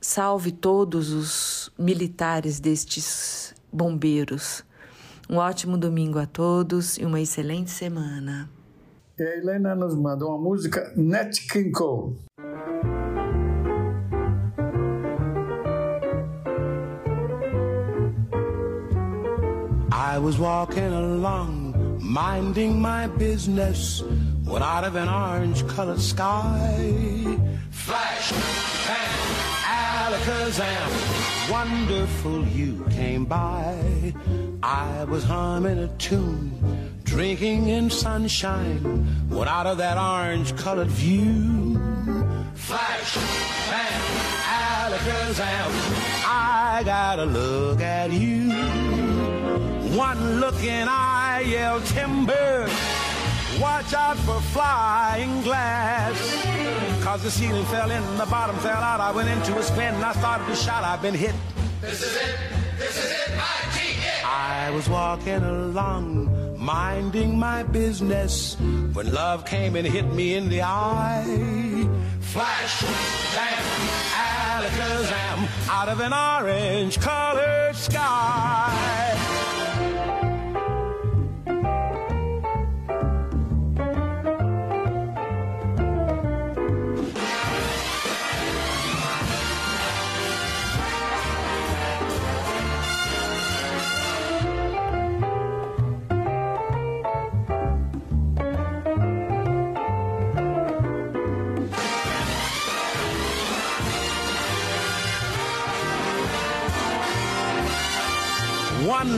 salve 0.00 0.52
todos 0.52 1.10
os 1.10 1.72
militares 1.76 2.60
destes 2.60 3.54
bombeiros. 3.72 4.64
Um 5.28 5.36
ótimo 5.36 5.76
domingo 5.76 6.18
a 6.18 6.26
todos 6.26 6.96
e 6.96 7.04
uma 7.04 7.20
excelente 7.20 7.70
semana. 7.70 8.48
E 9.18 9.22
a 9.22 9.36
Helena 9.36 9.74
nos 9.74 9.96
manda 9.96 10.24
uma 10.24 10.38
música 10.38 10.92
Nat 10.96 11.36
King 11.50 11.72
Cole. 11.72 12.27
I 20.18 20.20
was 20.20 20.36
walking 20.36 20.92
along 20.92 22.00
minding 22.02 22.82
my 22.82 23.06
business 23.06 24.02
when 24.44 24.64
out 24.64 24.82
of 24.82 24.96
an 24.96 25.08
orange 25.08 25.64
colored 25.68 26.00
sky. 26.00 27.38
Flash 27.70 28.32
bang 28.88 29.28
alakazam 29.62 30.90
wonderful 31.52 32.44
you 32.48 32.84
came 32.90 33.26
by. 33.26 34.12
I 34.60 35.04
was 35.04 35.22
humming 35.22 35.78
a 35.78 35.88
tune 35.98 36.50
drinking 37.04 37.68
in 37.68 37.88
sunshine 37.88 38.82
when 39.28 39.46
out 39.46 39.68
of 39.68 39.78
that 39.78 39.98
orange 39.98 40.56
colored 40.56 40.88
view. 40.88 41.78
Flash 42.56 43.14
bang 43.70 44.02
alakazam 44.82 45.70
i 46.26 46.82
gotta 46.84 47.24
look 47.24 47.80
at 47.80 48.10
you 48.10 48.77
one 49.96 50.40
look 50.40 50.62
and 50.64 50.88
I 50.90 51.40
yell 51.40 51.80
timber. 51.80 52.68
Watch 53.60 53.92
out 53.94 54.16
for 54.18 54.40
flying 54.52 55.42
glass. 55.42 56.16
Cause 57.02 57.22
the 57.22 57.30
ceiling 57.30 57.64
fell 57.66 57.90
in, 57.90 58.02
the 58.16 58.26
bottom 58.26 58.56
fell 58.56 58.82
out. 58.82 59.00
I 59.00 59.10
went 59.12 59.28
into 59.28 59.56
a 59.58 59.62
spin 59.62 59.94
and 59.94 60.04
I 60.04 60.12
started 60.12 60.46
to 60.46 60.54
shout. 60.54 60.84
I've 60.84 61.02
been 61.02 61.14
hit. 61.14 61.34
This 61.80 62.02
is 62.02 62.16
it. 62.16 62.36
This 62.78 62.96
is 62.96 63.10
it. 63.10 63.30
I-T-it. 63.30 64.24
I 64.26 64.70
was 64.70 64.88
walking 64.88 65.42
along, 65.42 66.58
minding 66.58 67.38
my 67.38 67.62
business, 67.62 68.56
when 68.92 69.12
love 69.12 69.44
came 69.44 69.74
and 69.74 69.86
hit 69.86 70.06
me 70.12 70.34
in 70.34 70.48
the 70.48 70.62
eye. 70.62 71.88
Flash, 72.20 72.82
bam, 73.34 73.64
alakazam, 74.12 75.70
out 75.70 75.88
of 75.88 76.00
an 76.00 76.12
orange 76.12 77.00
colored 77.00 77.74
sky. 77.74 78.87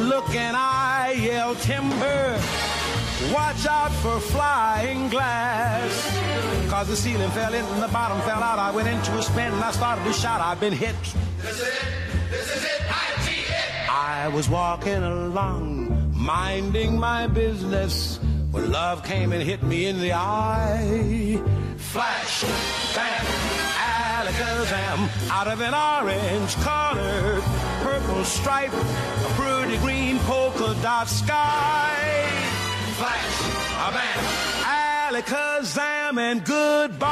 Look 0.01 0.35
and 0.35 0.57
I 0.57 1.13
yell 1.13 1.55
timber. 1.55 2.41
Watch 3.33 3.67
out 3.67 3.93
for 4.03 4.19
flying 4.19 5.09
glass. 5.09 6.71
Cause 6.71 6.89
the 6.89 6.97
ceiling 6.97 7.31
fell 7.31 7.53
in 7.53 7.65
and 7.65 7.83
the 7.83 7.89
bottom 7.89 8.21
fell 8.23 8.43
out. 8.43 8.59
I 8.59 8.71
went 8.71 8.89
into 8.89 9.17
a 9.19 9.23
spin 9.23 9.53
and 9.53 9.63
I 9.63 9.71
started 9.73 10.05
to 10.05 10.13
shout. 10.13 10.41
I've 10.41 10.61
been 10.61 10.73
hit. 10.73 10.97
This 11.39 11.61
is 11.61 11.61
it. 11.61 11.85
This 12.31 12.57
is 12.57 12.65
it. 12.65 12.83
I-T-it. 12.89 13.91
I 13.91 14.29
was 14.29 14.49
walking 14.49 15.03
along, 15.03 16.13
minding 16.17 16.99
my 16.99 17.27
business, 17.27 18.19
when 18.51 18.73
love 18.73 19.05
came 19.05 19.33
and 19.33 19.43
hit 19.43 19.63
me 19.63 19.87
in 19.87 20.01
the 20.01 20.13
eye. 20.13 21.41
Flash, 21.77 22.45
bam, 22.95 23.70
alakazam, 24.21 25.31
out 25.31 25.49
of 25.49 25.61
an 25.61 25.73
orange 25.73 26.55
colored 26.57 27.43
purple 27.81 28.25
stripe, 28.25 28.73
a 28.73 29.31
pretty 29.35 29.79
green 29.79 30.19
polka 30.21 30.77
dot 30.83 31.09
sky. 31.09 32.29
Flash, 32.99 33.41
a 33.87 33.91
bam, 33.97 34.21
alakazam, 35.15 36.19
and 36.19 36.45
goodbye. 36.45 37.09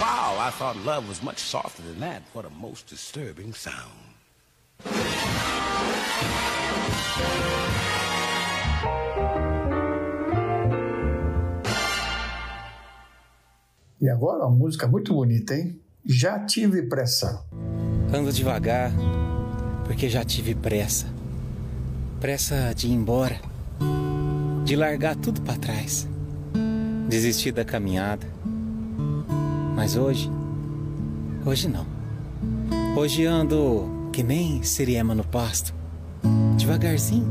Wow, 0.00 0.36
I 0.40 0.50
thought 0.50 0.76
love 0.86 1.06
was 1.06 1.22
much 1.22 1.38
softer 1.38 1.82
than 1.82 2.00
that. 2.00 2.22
What 2.32 2.46
a 2.46 2.50
most 2.50 2.86
disturbing 2.86 3.52
sound. 3.52 3.92
E 13.98 14.10
agora 14.10 14.44
uma 14.44 14.54
música 14.54 14.86
muito 14.86 15.14
bonita, 15.14 15.54
hein? 15.54 15.80
Já 16.04 16.38
tive 16.44 16.82
pressa. 16.82 17.42
Ando 18.12 18.30
devagar, 18.30 18.92
porque 19.86 20.06
já 20.08 20.22
tive 20.22 20.54
pressa. 20.54 21.06
Pressa 22.20 22.74
de 22.74 22.88
ir 22.88 22.92
embora, 22.92 23.40
de 24.64 24.76
largar 24.76 25.16
tudo 25.16 25.40
para 25.40 25.56
trás, 25.56 26.06
desistir 27.08 27.52
da 27.52 27.64
caminhada. 27.64 28.26
Mas 29.74 29.96
hoje, 29.96 30.30
hoje 31.44 31.66
não. 31.66 31.86
Hoje 32.96 33.24
ando 33.24 34.10
que 34.12 34.22
nem 34.22 34.62
siriema 34.62 35.14
no 35.14 35.24
pasto, 35.24 35.74
devagarzinho, 36.58 37.26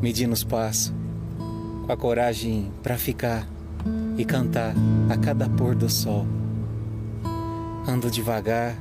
medindo 0.00 0.32
os 0.32 0.44
passos, 0.44 0.92
com 1.84 1.92
a 1.92 1.96
coragem 1.96 2.70
para 2.80 2.96
ficar 2.96 3.55
e 4.16 4.24
cantar 4.24 4.74
a 5.08 5.16
cada 5.16 5.48
pôr 5.48 5.74
do 5.74 5.88
sol. 5.88 6.26
Ando 7.86 8.10
devagar, 8.10 8.76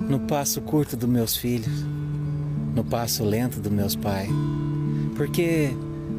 no 0.00 0.20
passo 0.20 0.60
curto 0.60 0.96
dos 0.96 1.08
meus 1.08 1.36
filhos, 1.36 1.84
no 2.74 2.84
passo 2.84 3.24
lento 3.24 3.60
dos 3.60 3.72
meus 3.72 3.94
pais. 3.94 4.30
Porque 5.16 5.70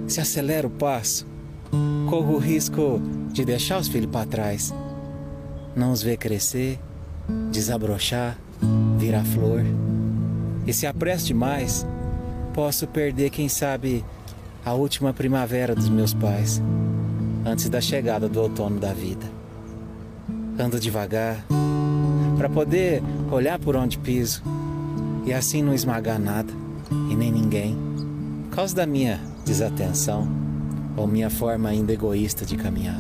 se 0.08 0.22
acelera 0.22 0.68
o 0.68 0.70
passo, 0.70 1.26
corro 2.10 2.36
o 2.36 2.40
risco 2.40 3.02
de 3.32 3.44
deixar 3.44 3.80
os 3.80 3.88
filhos 3.88 4.12
para 4.12 4.26
trás, 4.26 4.74
não 5.76 5.92
os 5.92 6.04
ver 6.04 6.18
crescer, 6.18 6.80
desabrochar 7.52 8.38
virar 8.98 9.24
flor. 9.24 9.64
E 10.66 10.74
se 10.74 10.86
apresso 10.86 11.26
demais, 11.26 11.86
posso 12.54 12.88
perder, 12.88 13.32
quem 13.32 13.50
sabe, 13.50 14.06
a 14.64 14.74
última 14.74 15.12
primavera 15.12 15.74
dos 15.74 15.90
meus 15.90 16.14
pais, 16.14 16.62
antes 17.46 17.70
da 17.70 17.82
chegada 17.82 18.28
do 18.28 18.42
outono 18.42 18.80
da 18.80 18.94
vida. 18.94 19.26
Ando 20.60 20.80
devagar, 20.80 21.46
para 22.38 22.50
poder 22.50 23.02
olhar 23.32 23.60
por 23.60 23.76
onde 23.76 23.98
piso 23.98 24.44
e 25.26 25.34
assim 25.34 25.62
não 25.62 25.74
esmagar 25.74 26.20
nada 26.20 26.52
e 27.10 27.16
nem 27.16 27.32
ninguém, 27.32 27.78
por 28.50 28.56
causa 28.56 28.76
da 28.76 28.86
minha 28.86 29.20
desatenção 29.46 30.28
ou 30.98 31.08
minha 31.08 31.30
forma 31.30 31.70
ainda 31.70 31.94
egoísta 31.94 32.46
de 32.46 32.58
caminhar. 32.58 33.00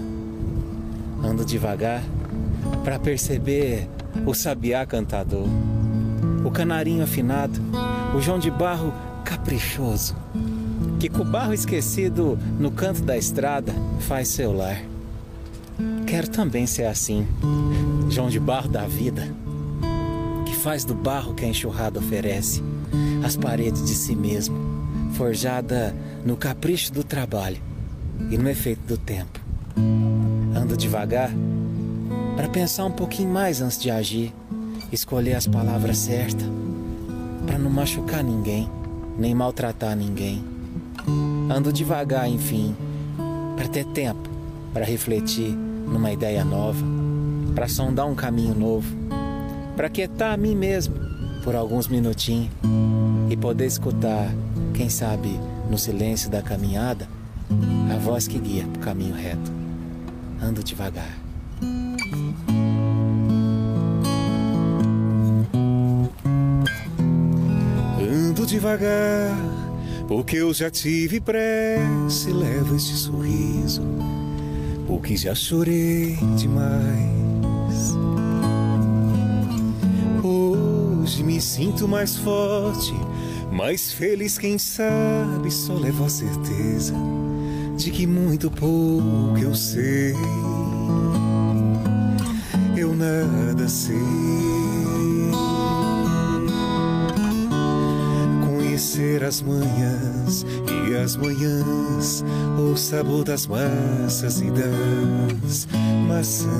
Ando 1.23 1.45
devagar 1.45 2.01
para 2.83 2.99
perceber 2.99 3.87
o 4.25 4.33
sabiá 4.33 4.85
cantador, 4.85 5.47
o 6.45 6.51
canarinho 6.51 7.03
afinado, 7.03 7.59
o 8.15 8.21
João 8.21 8.39
de 8.39 8.49
Barro 8.49 8.93
caprichoso, 9.23 10.15
que 11.01 11.09
com 11.09 11.23
o 11.23 11.25
barro 11.25 11.51
esquecido 11.51 12.37
no 12.59 12.69
canto 12.69 13.01
da 13.01 13.17
estrada 13.17 13.73
faz 14.01 14.27
seu 14.27 14.53
lar. 14.53 14.79
Quero 16.05 16.29
também 16.29 16.67
ser 16.67 16.85
assim, 16.85 17.25
João 18.07 18.29
de 18.29 18.39
Barro 18.39 18.69
da 18.69 18.85
vida, 18.85 19.27
que 20.45 20.55
faz 20.57 20.85
do 20.85 20.93
barro 20.93 21.33
que 21.33 21.43
a 21.43 21.47
enxurrada 21.47 21.97
oferece 21.97 22.61
as 23.25 23.35
paredes 23.35 23.83
de 23.83 23.95
si 23.95 24.15
mesmo, 24.15 24.55
forjada 25.13 25.95
no 26.23 26.37
capricho 26.37 26.93
do 26.93 27.03
trabalho 27.03 27.57
e 28.29 28.37
no 28.37 28.47
efeito 28.47 28.85
do 28.85 28.95
tempo. 28.95 29.39
Ando 30.55 30.77
devagar 30.77 31.31
para 32.35 32.47
pensar 32.47 32.85
um 32.85 32.91
pouquinho 32.91 33.29
mais 33.29 33.59
antes 33.59 33.79
de 33.79 33.89
agir, 33.89 34.31
escolher 34.91 35.33
as 35.33 35.47
palavras 35.47 35.97
certas, 35.97 36.45
para 37.47 37.57
não 37.57 37.71
machucar 37.71 38.23
ninguém, 38.23 38.69
nem 39.17 39.33
maltratar 39.33 39.95
ninguém. 39.95 40.50
Ando 41.49 41.71
devagar, 41.71 42.29
enfim, 42.29 42.75
para 43.55 43.67
ter 43.67 43.85
tempo 43.85 44.31
para 44.73 44.85
refletir 44.85 45.51
numa 45.51 46.11
ideia 46.11 46.45
nova, 46.45 46.83
para 47.53 47.67
sondar 47.67 48.07
um 48.07 48.15
caminho 48.15 48.55
novo, 48.55 48.87
para 49.75 49.89
quietar 49.89 50.33
a 50.33 50.37
mim 50.37 50.55
mesmo 50.55 50.95
por 51.43 51.55
alguns 51.55 51.87
minutinhos 51.87 52.51
e 53.29 53.35
poder 53.35 53.65
escutar, 53.65 54.33
quem 54.73 54.89
sabe, 54.89 55.37
no 55.69 55.77
silêncio 55.77 56.29
da 56.29 56.41
caminhada, 56.41 57.07
a 57.93 57.97
voz 57.97 58.27
que 58.27 58.39
guia 58.39 58.65
para 58.65 58.79
o 58.79 58.83
caminho 58.83 59.15
reto. 59.15 59.51
Ando 60.41 60.63
devagar. 60.63 61.17
Ando 67.99 68.45
devagar, 68.45 69.37
porque 70.11 70.35
eu 70.35 70.53
já 70.53 70.69
tive 70.69 71.21
pressa 71.21 72.29
levo 72.29 72.75
este 72.75 72.93
sorriso, 72.97 73.81
porque 74.85 75.15
já 75.15 75.33
chorei 75.33 76.17
demais. 76.35 77.95
Hoje 80.21 81.23
me 81.23 81.39
sinto 81.39 81.87
mais 81.87 82.17
forte, 82.17 82.93
mais 83.53 83.93
feliz, 83.93 84.37
quem 84.37 84.57
sabe, 84.57 85.49
só 85.49 85.75
levo 85.75 86.03
a 86.03 86.09
certeza 86.09 86.93
de 87.77 87.89
que 87.89 88.05
muito 88.05 88.51
pouco 88.51 89.37
eu 89.41 89.55
sei. 89.55 90.13
Eu 92.75 92.93
nada 92.93 93.69
sei. 93.69 94.60
Conhecer 99.01 99.23
as 99.23 99.41
manhãs 99.41 100.45
e 100.87 100.95
as 100.95 101.15
manhãs, 101.15 102.23
o 102.59 102.77
sabor 102.77 103.23
das 103.23 103.47
massas 103.47 104.41
e 104.41 104.51
das 104.51 105.67
maçãs. 106.07 106.51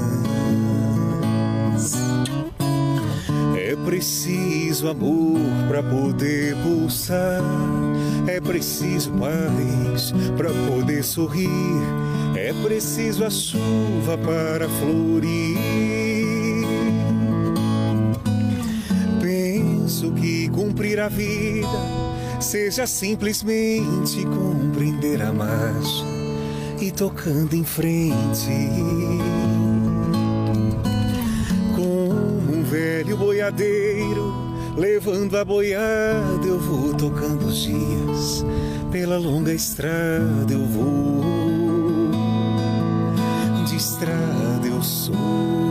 É 3.56 3.76
preciso 3.86 4.90
amor 4.90 5.40
para 5.68 5.84
poder 5.84 6.56
pulsar. 6.64 7.44
É 8.26 8.42
preciso 8.42 9.12
paz 9.12 10.12
para 10.36 10.50
poder 10.68 11.04
sorrir. 11.04 11.48
É 12.36 12.52
preciso 12.64 13.24
a 13.24 13.30
chuva 13.30 14.18
para 14.18 14.68
florir. 14.68 15.60
Penso 19.22 20.12
que 20.14 20.50
cumprir 20.50 21.00
a 21.00 21.08
vida 21.08 22.11
seja 22.42 22.88
simplesmente 22.88 24.26
compreender 24.26 25.22
a 25.22 25.32
marcha 25.32 26.04
e 26.80 26.92
tocando 26.92 27.56
em 27.56 27.64
frente. 27.64 28.50
Como 31.76 32.58
um 32.58 32.64
velho 32.64 33.16
boiadeiro 33.16 34.34
levando 34.76 35.38
a 35.38 35.46
boiada, 35.46 36.46
eu 36.46 36.60
vou 36.60 36.94
tocando 36.96 37.46
os 37.46 37.58
dias. 37.58 38.46
Pela 38.92 39.18
longa 39.18 39.54
estrada 39.54 40.52
eu 40.52 40.66
vou, 40.66 41.24
de 43.66 43.76
estrada 43.76 44.68
eu 44.68 44.82
sou. 44.82 45.71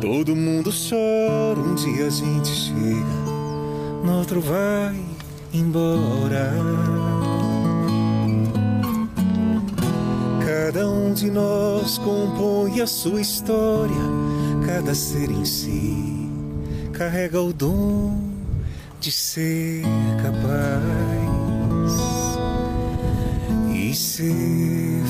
todo 0.00 0.34
mundo 0.34 0.70
chora. 0.70 1.60
Um 1.60 1.74
dia 1.74 2.06
a 2.06 2.10
gente 2.10 2.48
chega, 2.48 3.04
no 4.02 4.18
outro 4.18 4.40
vai 4.40 4.98
embora. 5.52 6.52
Cada 10.46 10.88
um 10.88 11.12
de 11.12 11.30
nós 11.30 11.98
compõe 11.98 12.80
a 12.80 12.86
sua 12.86 13.20
história, 13.20 13.94
cada 14.66 14.94
ser 14.94 15.30
em 15.30 15.44
si 15.44 16.28
carrega 16.92 17.40
o 17.40 17.52
dom 17.52 18.30
de 19.00 19.10
ser 19.10 19.82
capaz 20.22 20.82
e 23.74 23.94
ser 23.94 25.02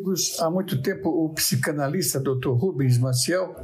Amigos, 0.00 0.40
há 0.40 0.50
muito 0.50 0.80
tempo 0.80 1.10
o 1.10 1.28
psicanalista 1.34 2.18
Dr. 2.18 2.52
Rubens 2.52 2.96
Maciel 2.96 3.54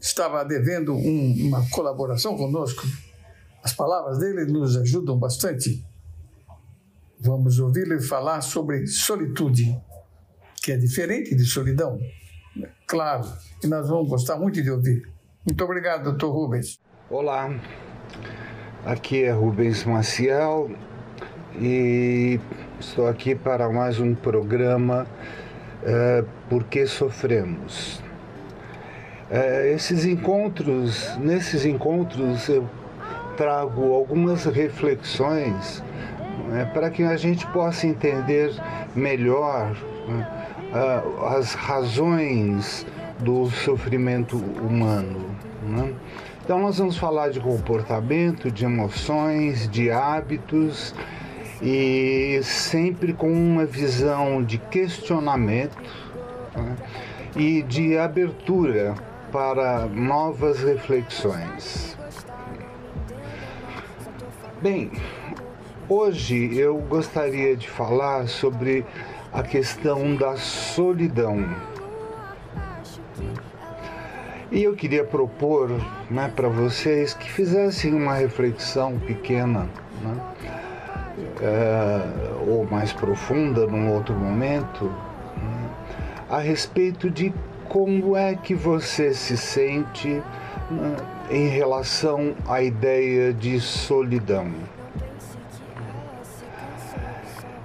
estava 0.00 0.42
devendo 0.42 0.94
um, 0.94 1.48
uma 1.48 1.68
colaboração 1.68 2.34
conosco. 2.34 2.86
As 3.62 3.74
palavras 3.74 4.18
dele 4.18 4.46
nos 4.46 4.74
ajudam 4.74 5.18
bastante. 5.18 5.84
Vamos 7.20 7.58
ouvi-lo 7.58 8.00
falar 8.00 8.40
sobre 8.40 8.86
solitude, 8.86 9.78
que 10.62 10.72
é 10.72 10.78
diferente 10.78 11.36
de 11.36 11.44
solidão. 11.44 12.00
Claro, 12.86 13.30
e 13.62 13.66
nós 13.66 13.86
vamos 13.86 14.08
gostar 14.08 14.38
muito 14.38 14.62
de 14.62 14.70
ouvir. 14.70 15.06
Muito 15.44 15.62
obrigado, 15.62 16.04
doutor 16.04 16.32
Rubens. 16.32 16.80
Olá, 17.10 17.50
aqui 18.82 19.24
é 19.24 19.30
Rubens 19.30 19.84
Maciel 19.84 20.70
e 21.60 22.40
estou 22.82 23.06
aqui 23.06 23.32
para 23.32 23.70
mais 23.70 24.00
um 24.00 24.12
programa 24.12 25.06
é, 25.84 26.24
Por 26.50 26.64
que 26.64 26.84
Sofremos? 26.84 28.02
É, 29.30 29.72
esses 29.72 30.04
encontros, 30.04 31.16
nesses 31.18 31.64
encontros 31.64 32.48
eu 32.48 32.68
trago 33.36 33.94
algumas 33.94 34.44
reflexões 34.46 35.82
né, 36.48 36.68
para 36.74 36.90
que 36.90 37.04
a 37.04 37.16
gente 37.16 37.46
possa 37.46 37.86
entender 37.86 38.52
melhor 38.96 39.76
né, 40.08 40.28
as 41.36 41.54
razões 41.54 42.84
do 43.20 43.48
sofrimento 43.48 44.36
humano. 44.36 45.24
Né? 45.62 45.94
Então 46.44 46.58
nós 46.58 46.78
vamos 46.78 46.98
falar 46.98 47.30
de 47.30 47.38
comportamento, 47.38 48.50
de 48.50 48.64
emoções, 48.64 49.68
de 49.68 49.88
hábitos 49.88 50.92
e 51.62 52.40
sempre 52.42 53.12
com 53.12 53.32
uma 53.32 53.64
visão 53.64 54.42
de 54.42 54.58
questionamento 54.58 55.76
né, 56.56 56.76
e 57.36 57.62
de 57.62 57.96
abertura 57.96 58.94
para 59.30 59.86
novas 59.86 60.60
reflexões. 60.62 61.96
Bem, 64.60 64.90
hoje 65.88 66.56
eu 66.58 66.76
gostaria 66.78 67.56
de 67.56 67.70
falar 67.70 68.26
sobre 68.28 68.84
a 69.32 69.42
questão 69.42 70.14
da 70.16 70.36
solidão. 70.36 71.48
E 74.50 74.64
eu 74.64 74.74
queria 74.74 75.02
propor 75.02 75.70
né, 76.10 76.30
para 76.34 76.48
vocês 76.48 77.14
que 77.14 77.30
fizessem 77.30 77.94
uma 77.94 78.14
reflexão 78.14 78.98
pequena, 78.98 79.66
né, 80.02 80.61
é, 81.40 82.00
ou 82.46 82.66
mais 82.70 82.92
profunda 82.92 83.66
num 83.66 83.92
outro 83.92 84.14
momento, 84.14 84.84
né, 84.84 85.70
a 86.28 86.38
respeito 86.38 87.10
de 87.10 87.32
como 87.68 88.16
é 88.16 88.34
que 88.34 88.54
você 88.54 89.14
se 89.14 89.36
sente 89.36 90.22
né, 90.70 90.96
em 91.30 91.48
relação 91.48 92.34
à 92.46 92.62
ideia 92.62 93.32
de 93.32 93.60
solidão. 93.60 94.50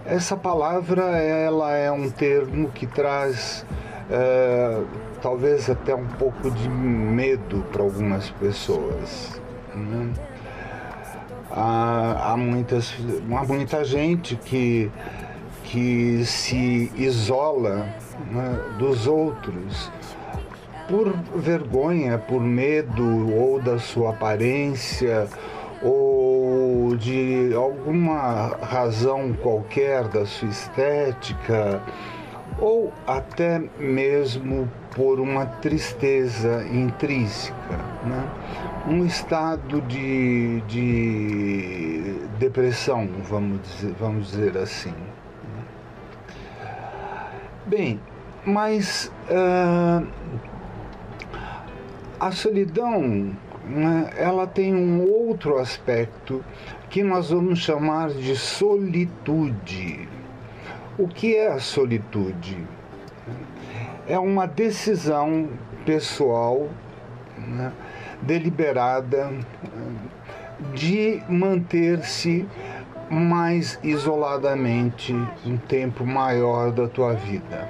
Essa 0.05 0.37
palavra 0.37 1.03
ela 1.17 1.73
é 1.73 1.91
um 1.91 2.09
termo 2.09 2.69
que 2.69 2.87
traz 2.87 3.65
é, 4.09 4.81
talvez 5.21 5.69
até 5.69 5.93
um 5.93 6.07
pouco 6.07 6.49
de 6.49 6.69
medo 6.69 7.65
para 7.71 7.83
algumas 7.83 8.29
pessoas. 8.29 9.41
Né? 9.75 10.13
Há, 11.51 12.31
há, 12.33 12.37
muitas, 12.37 12.93
há 13.31 13.43
muita 13.45 13.83
gente 13.83 14.35
que, 14.35 14.91
que 15.63 16.25
se 16.25 16.91
isola 16.95 17.87
né, 18.31 18.59
dos 18.77 19.07
outros 19.07 19.91
por 20.87 21.13
vergonha, 21.35 22.17
por 22.17 22.41
medo 22.41 23.33
ou 23.33 23.61
da 23.61 23.77
sua 23.77 24.11
aparência 24.11 25.27
ou 25.81 26.95
de 26.95 27.53
alguma 27.55 28.57
razão 28.61 29.33
qualquer 29.33 30.07
da 30.07 30.25
sua 30.25 30.49
estética 30.49 31.81
ou 32.59 32.91
até 33.05 33.61
mesmo 33.77 34.67
por 34.95 35.19
uma 35.19 35.45
tristeza 35.45 36.65
intrínseca, 36.71 37.77
né? 38.03 38.27
Um 38.87 39.05
estado 39.05 39.81
de, 39.81 40.61
de 40.61 42.15
depressão, 42.39 43.07
vamos 43.23 43.61
dizer, 43.61 43.93
vamos 43.99 44.31
dizer 44.31 44.57
assim. 44.57 44.93
Bem, 47.65 47.99
mas 48.45 49.11
uh, 49.29 50.07
a 52.17 52.31
solidão 52.31 53.35
né, 53.65 54.09
ela 54.15 54.47
tem 54.47 54.73
um 54.73 55.03
outro 55.03 55.57
aspecto 55.57 56.41
que 56.89 57.03
nós 57.03 57.29
vamos 57.29 57.59
chamar 57.59 58.11
de 58.11 58.37
solitude. 58.37 60.07
O 60.97 61.09
que 61.09 61.35
é 61.35 61.51
a 61.51 61.59
solitude? 61.59 62.57
É 64.07 64.17
uma 64.17 64.47
decisão 64.47 65.49
pessoal, 65.85 66.69
né, 67.37 67.73
deliberada, 68.21 69.31
de 70.73 71.21
manter-se 71.29 72.45
mais 73.09 73.79
isoladamente 73.83 75.13
um 75.45 75.57
tempo 75.57 76.05
maior 76.05 76.71
da 76.71 76.87
tua 76.87 77.13
vida. 77.13 77.69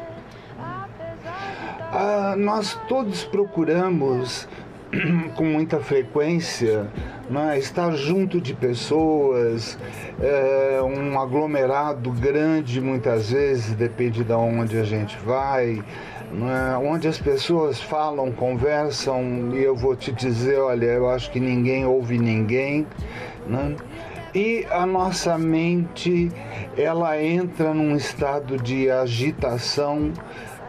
Ah, 1.92 2.36
nós 2.38 2.80
todos 2.88 3.24
procuramos 3.24 4.48
com 5.36 5.46
muita 5.46 5.80
frequência, 5.80 6.88
né, 7.30 7.58
estar 7.60 7.92
junto 7.92 8.40
de 8.40 8.54
pessoas, 8.54 9.78
é, 10.22 10.82
um 10.82 11.20
aglomerado 11.20 12.12
grande 12.12 12.80
muitas 12.82 13.32
vezes, 13.32 13.74
depende 13.74 14.24
de 14.24 14.34
onde 14.34 14.78
a 14.78 14.84
gente 14.84 15.18
vai, 15.20 15.84
onde 16.84 17.08
as 17.08 17.18
pessoas 17.18 17.82
falam, 17.82 18.32
conversam, 18.32 19.52
e 19.54 19.64
eu 19.64 19.76
vou 19.76 19.96
te 19.96 20.12
dizer, 20.12 20.60
olha, 20.60 20.86
eu 20.86 21.10
acho 21.10 21.32
que 21.32 21.40
ninguém 21.40 21.86
ouve 21.86 22.18
ninguém, 22.18 22.86
né? 23.48 23.76
e 24.38 24.68
a 24.70 24.86
nossa 24.86 25.36
mente 25.36 26.32
ela 26.78 27.20
entra 27.22 27.74
num 27.74 27.96
estado 27.96 28.58
de 28.58 28.90
agitação 28.90 30.12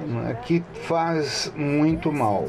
né, 0.00 0.38
que 0.42 0.62
faz 0.84 1.52
muito 1.54 2.10
mal. 2.10 2.46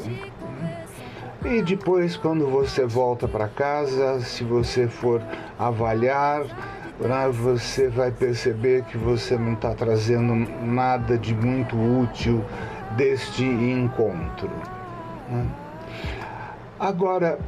E 1.44 1.62
depois, 1.62 2.16
quando 2.16 2.46
você 2.46 2.86
volta 2.86 3.28
para 3.28 3.48
casa, 3.48 4.20
se 4.20 4.44
você 4.44 4.86
for 4.86 5.22
avaliar, 5.58 6.44
né, 6.98 7.28
você 7.30 7.88
vai 7.88 8.10
perceber 8.10 8.84
que 8.84 8.96
você 8.96 9.36
não 9.36 9.54
está 9.54 9.74
trazendo 9.74 10.34
nada 10.64 11.18
de 11.18 11.34
muito 11.34 11.76
útil 11.76 12.42
deste 12.96 13.44
encontro. 13.44 14.50
Né? 15.28 15.46
Agora, 16.78 17.38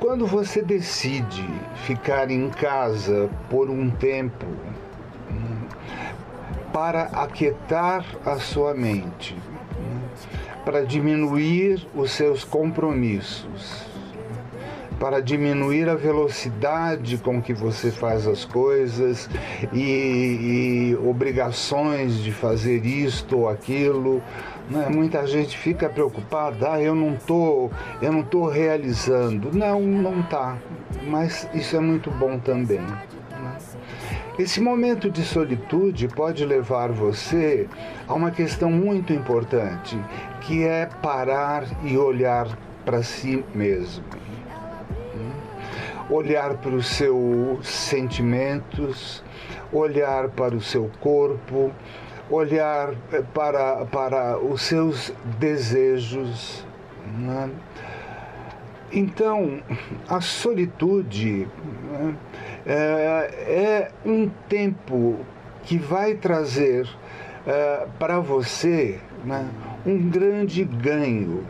quando 0.00 0.26
você 0.26 0.62
decide 0.62 1.46
ficar 1.84 2.30
em 2.30 2.48
casa 2.48 3.28
por 3.50 3.68
um 3.68 3.90
tempo 3.90 4.46
né, 5.30 5.68
para 6.72 7.02
aquietar 7.02 8.04
a 8.24 8.36
sua 8.36 8.72
mente, 8.72 9.36
para 10.64 10.84
diminuir 10.84 11.86
os 11.94 12.12
seus 12.12 12.44
compromissos, 12.44 13.89
para 15.00 15.20
diminuir 15.22 15.88
a 15.88 15.94
velocidade 15.94 17.16
com 17.16 17.40
que 17.40 17.54
você 17.54 17.90
faz 17.90 18.26
as 18.26 18.44
coisas 18.44 19.30
e, 19.72 20.92
e 20.92 20.98
obrigações 21.08 22.18
de 22.22 22.30
fazer 22.30 22.84
isto 22.84 23.38
ou 23.38 23.48
aquilo. 23.48 24.22
Né? 24.68 24.88
Muita 24.90 25.26
gente 25.26 25.56
fica 25.56 25.88
preocupada, 25.88 26.74
ah, 26.74 26.82
eu 26.82 26.94
não 26.94 27.16
tô, 27.16 27.70
eu 28.02 28.12
não 28.12 28.22
tô 28.22 28.46
realizando. 28.46 29.50
Não, 29.56 29.80
não 29.80 30.22
tá. 30.22 30.58
Mas 31.08 31.48
isso 31.54 31.74
é 31.76 31.80
muito 31.80 32.10
bom 32.10 32.38
também. 32.38 32.80
Né? 32.80 33.02
Esse 34.38 34.60
momento 34.60 35.10
de 35.10 35.22
solitude 35.22 36.08
pode 36.08 36.44
levar 36.44 36.92
você 36.92 37.66
a 38.06 38.12
uma 38.12 38.30
questão 38.30 38.70
muito 38.70 39.14
importante, 39.14 39.98
que 40.42 40.62
é 40.62 40.86
parar 41.02 41.64
e 41.82 41.96
olhar 41.96 42.46
para 42.84 43.02
si 43.02 43.42
mesmo. 43.54 44.04
Olhar 46.10 46.56
para 46.56 46.72
os 46.72 46.86
seus 46.86 47.66
sentimentos, 47.66 49.22
olhar 49.72 50.28
para 50.28 50.54
o 50.54 50.60
seu 50.60 50.90
corpo, 51.00 51.70
olhar 52.28 52.94
para, 53.32 53.86
para 53.86 54.38
os 54.38 54.62
seus 54.62 55.12
desejos. 55.38 56.64
Né? 57.16 57.50
Então, 58.92 59.62
a 60.08 60.20
solitude 60.20 61.46
né, 61.92 62.16
é, 62.66 62.72
é 62.74 63.90
um 64.04 64.28
tempo 64.48 65.16
que 65.62 65.78
vai 65.78 66.14
trazer 66.14 66.88
é, 67.46 67.86
para 67.98 68.18
você 68.18 68.98
né, 69.24 69.48
um 69.86 70.10
grande 70.10 70.64
ganho, 70.64 71.44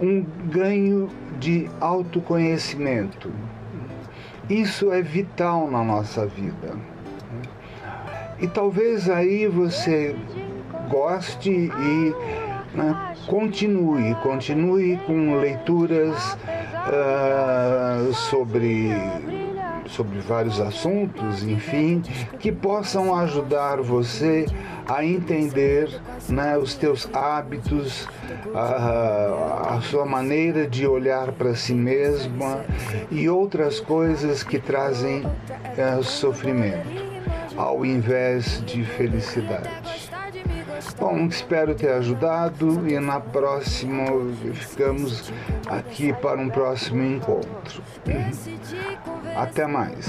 um 0.00 0.24
ganho 0.50 1.08
de 1.38 1.70
autoconhecimento. 1.80 3.30
Isso 4.50 4.92
é 4.92 5.00
vital 5.00 5.70
na 5.70 5.82
nossa 5.82 6.26
vida. 6.26 6.74
E 8.40 8.48
talvez 8.48 9.08
aí 9.08 9.46
você 9.46 10.16
goste 10.88 11.50
e 11.50 12.14
né, 12.74 13.14
continue, 13.26 14.14
continue 14.16 14.96
com 15.06 15.36
leituras 15.36 16.36
uh, 16.88 18.12
sobre 18.12 18.90
sobre 19.92 20.18
vários 20.20 20.60
assuntos, 20.60 21.42
enfim, 21.42 22.02
que 22.38 22.50
possam 22.50 23.14
ajudar 23.14 23.80
você 23.80 24.46
a 24.88 25.04
entender 25.04 25.88
né, 26.28 26.56
os 26.56 26.74
teus 26.74 27.08
hábitos, 27.12 28.08
a, 28.54 29.76
a 29.76 29.80
sua 29.82 30.04
maneira 30.04 30.66
de 30.66 30.86
olhar 30.86 31.32
para 31.32 31.54
si 31.54 31.74
mesma 31.74 32.64
e 33.10 33.28
outras 33.28 33.80
coisas 33.80 34.42
que 34.42 34.58
trazem 34.58 35.22
é, 35.76 36.02
sofrimento, 36.02 37.02
ao 37.56 37.84
invés 37.84 38.62
de 38.64 38.84
felicidade. 38.84 40.01
Bom, 40.98 41.26
espero 41.26 41.74
ter 41.74 41.90
ajudado 41.92 42.88
e 42.88 42.98
na 42.98 43.20
próxima 43.20 44.04
ficamos 44.54 45.32
aqui 45.66 46.12
para 46.12 46.40
um 46.40 46.48
próximo 46.48 47.02
encontro. 47.02 47.82
Até 49.36 49.66
mais. 49.66 50.06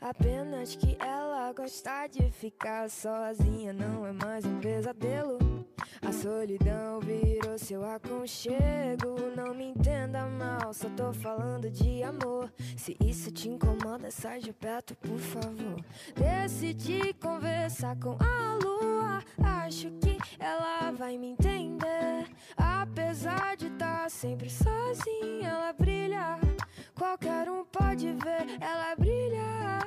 Apenas 0.00 0.76
que 0.76 0.96
ela 1.00 1.52
gosta 1.52 2.06
de 2.06 2.30
ficar 2.30 2.88
sozinha, 2.88 3.72
não 3.72 4.06
é 4.06 4.12
mais 4.12 4.44
um 4.44 4.60
pesadelo. 4.60 5.38
A 6.02 6.12
solidão 6.12 7.00
virou 7.00 7.58
seu 7.58 7.84
aconchego. 7.84 9.16
Não 9.36 9.54
me 9.54 9.64
entenda 9.70 10.26
mal, 10.26 10.72
só 10.72 10.88
tô 10.90 11.12
falando 11.12 11.70
de 11.70 12.02
amor. 12.02 12.52
Se 12.76 12.96
isso 13.04 13.30
te 13.30 13.48
incomoda, 13.48 14.10
sai 14.10 14.40
de 14.40 14.52
perto, 14.52 14.94
por 14.96 15.18
favor. 15.18 15.84
Decidi 16.14 17.12
conversar 17.14 17.96
com 17.98 18.16
a 18.20 18.56
Acho 19.42 19.90
que 20.00 20.18
ela 20.38 20.90
vai 20.92 21.18
me 21.18 21.28
entender. 21.28 22.26
Apesar 22.56 23.56
de 23.56 23.66
estar 23.66 24.10
sempre 24.10 24.48
sozinha, 24.50 25.48
ela 25.48 25.72
brilha. 25.72 26.38
Qualquer 26.94 27.48
um 27.50 27.64
pode 27.64 28.12
ver, 28.12 28.46
ela 28.60 28.94
brilha. 28.96 29.86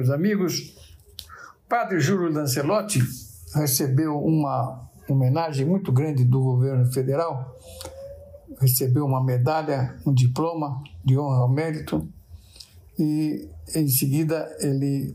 Meus 0.00 0.08
amigos, 0.08 0.74
Padre 1.68 2.00
Júlio 2.00 2.32
Lancelotti 2.32 3.00
recebeu 3.54 4.16
uma 4.18 4.88
homenagem 5.06 5.66
muito 5.66 5.92
grande 5.92 6.24
do 6.24 6.40
governo 6.40 6.90
federal, 6.90 7.54
recebeu 8.58 9.04
uma 9.04 9.22
medalha, 9.22 9.94
um 10.06 10.14
diploma 10.14 10.82
de 11.04 11.18
honra 11.18 11.40
ao 11.40 11.50
mérito. 11.50 12.08
E 12.98 13.46
em 13.74 13.88
seguida 13.88 14.50
ele 14.60 15.14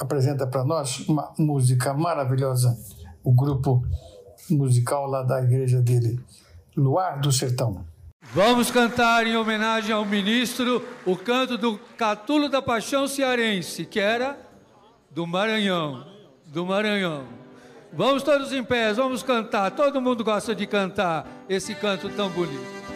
apresenta 0.00 0.46
para 0.46 0.62
nós 0.62 1.00
uma 1.08 1.34
música 1.36 1.92
maravilhosa, 1.92 2.78
o 3.24 3.32
grupo 3.32 3.84
musical 4.48 5.08
lá 5.08 5.24
da 5.24 5.42
igreja 5.42 5.82
dele, 5.82 6.20
Luar 6.76 7.18
do 7.18 7.32
Sertão. 7.32 7.84
Vamos 8.32 8.70
cantar 8.70 9.26
em 9.26 9.36
homenagem 9.36 9.92
ao 9.92 10.04
ministro 10.04 10.86
o 11.04 11.16
canto 11.16 11.58
do 11.58 11.76
Catulo 11.96 12.48
da 12.48 12.62
Paixão 12.62 13.08
Cearense, 13.08 13.84
que 13.84 13.98
era 13.98 14.38
do 15.10 15.26
Maranhão, 15.26 16.06
do 16.46 16.64
Maranhão. 16.64 17.24
Vamos 17.92 18.22
todos 18.22 18.52
em 18.52 18.62
pé, 18.62 18.92
vamos 18.92 19.24
cantar. 19.24 19.72
Todo 19.72 20.00
mundo 20.00 20.22
gosta 20.22 20.54
de 20.54 20.64
cantar 20.64 21.26
esse 21.48 21.74
canto 21.74 22.08
tão 22.10 22.28
bonito. 22.28 22.89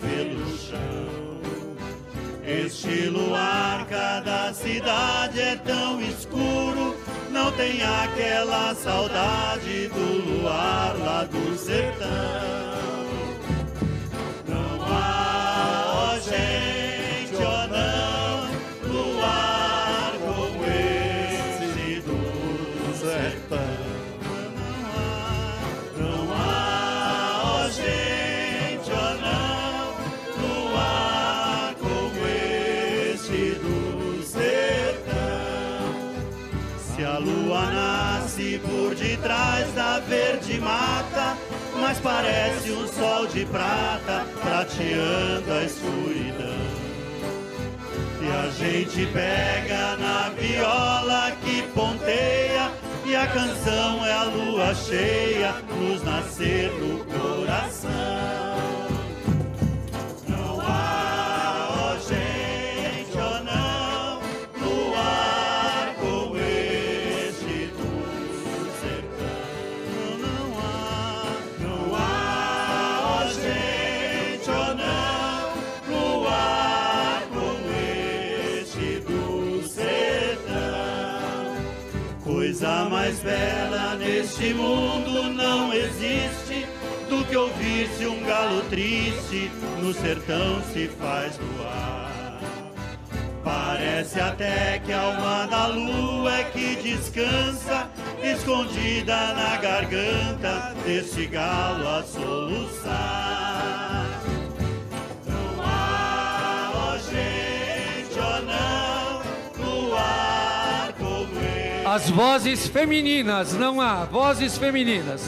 Pelo 0.00 0.56
chão. 0.56 1.40
Este 2.42 3.06
luar, 3.08 3.86
cada 3.86 4.52
cidade 4.52 5.40
é 5.40 5.56
tão 5.56 6.00
escuro, 6.00 6.96
não 7.30 7.52
tem 7.52 7.80
aquela 7.82 8.74
saudade 8.74 9.88
do 9.88 10.40
luar 10.40 10.96
lá 10.98 11.24
do 11.24 11.56
sertão. 11.56 12.89
Por 38.62 38.94
detrás 38.94 39.72
da 39.74 39.98
verde 40.00 40.58
mata, 40.60 41.36
mas 41.80 41.98
parece 41.98 42.72
um 42.72 42.86
sol 42.88 43.26
de 43.26 43.44
prata 43.46 44.26
prateando 44.40 45.52
a 45.52 45.64
escuridão. 45.64 46.80
E 48.22 48.28
a 48.28 48.50
gente 48.50 49.06
pega 49.12 49.96
na 49.96 50.28
viola 50.30 51.32
que 51.42 51.62
ponteia 51.74 52.70
e 53.06 53.16
a 53.16 53.26
canção 53.26 54.04
é 54.04 54.12
a 54.12 54.24
lua 54.24 54.74
cheia, 54.74 55.54
luz 55.70 56.02
nascer 56.04 56.70
no 56.72 57.04
coração. 57.06 58.29
Mais 83.00 83.18
bela 83.20 83.94
neste 83.94 84.52
mundo 84.52 85.22
não 85.32 85.72
existe 85.72 86.66
do 87.08 87.24
que 87.24 87.34
ouvir-se 87.34 88.06
um 88.06 88.22
galo 88.26 88.60
triste 88.68 89.50
no 89.80 89.94
sertão 89.94 90.62
se 90.70 90.86
faz 90.86 91.38
luar. 91.38 92.38
Parece 93.42 94.20
até 94.20 94.82
que 94.84 94.92
a 94.92 95.00
alma 95.00 95.46
da 95.46 95.66
lua 95.68 96.40
é 96.40 96.44
que 96.44 96.76
descansa, 96.76 97.88
escondida 98.22 99.32
na 99.32 99.56
garganta 99.56 100.74
desse 100.84 101.24
galo 101.24 101.88
a 101.88 102.02
soluçar. 102.02 103.89
As 111.92 112.08
vozes 112.08 112.68
femininas, 112.68 113.52
não 113.54 113.80
há 113.80 114.04
vozes 114.04 114.56
femininas. 114.56 115.22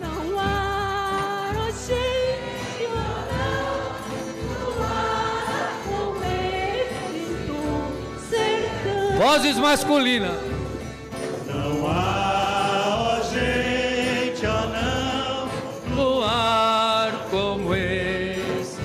Não 0.00 0.36
há, 0.36 1.52
gente, 1.86 2.88
ó 2.88 2.96
não, 3.30 4.74
luar 4.74 5.72
como 5.86 6.24
esse 6.24 7.28
sertão. 8.28 9.18
Vozes 9.18 9.56
masculinas. 9.56 10.34
Não 11.46 11.86
há, 11.86 12.88
ó 12.98 13.22
gente, 13.32 14.44
ó 14.46 14.66
não, 14.66 15.48
Luar 15.94 17.12
como 17.30 17.72
esse. 17.76 18.80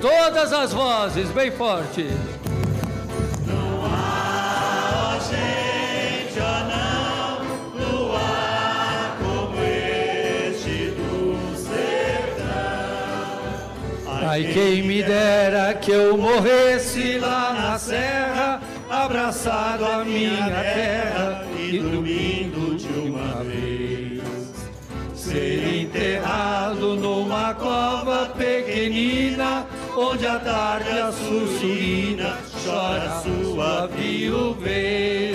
Todas 0.00 0.52
as 0.52 0.72
vozes, 0.72 1.28
bem 1.30 1.50
forte. 1.50 2.06
Ai, 14.32 14.44
quem 14.44 14.82
me 14.82 15.02
dera 15.02 15.74
que 15.74 15.90
eu 15.90 16.16
morresse 16.16 17.18
lá 17.18 17.52
na 17.52 17.78
serra, 17.78 18.62
abraçado 18.88 19.84
à 19.84 20.02
minha 20.02 20.48
terra 20.48 21.44
e 21.54 21.78
dormindo 21.78 22.74
de 22.74 23.10
uma 23.10 23.44
vez. 23.44 24.22
Seria 25.14 25.82
na 27.26 27.52
cova 27.52 28.32
pequenina, 28.34 29.66
onde 29.94 30.26
a 30.26 30.38
tarde 30.38 30.88
a 30.88 31.12
surina 31.12 32.38
chora 32.64 33.20
sua 33.20 33.86
viuvez. 33.88 35.31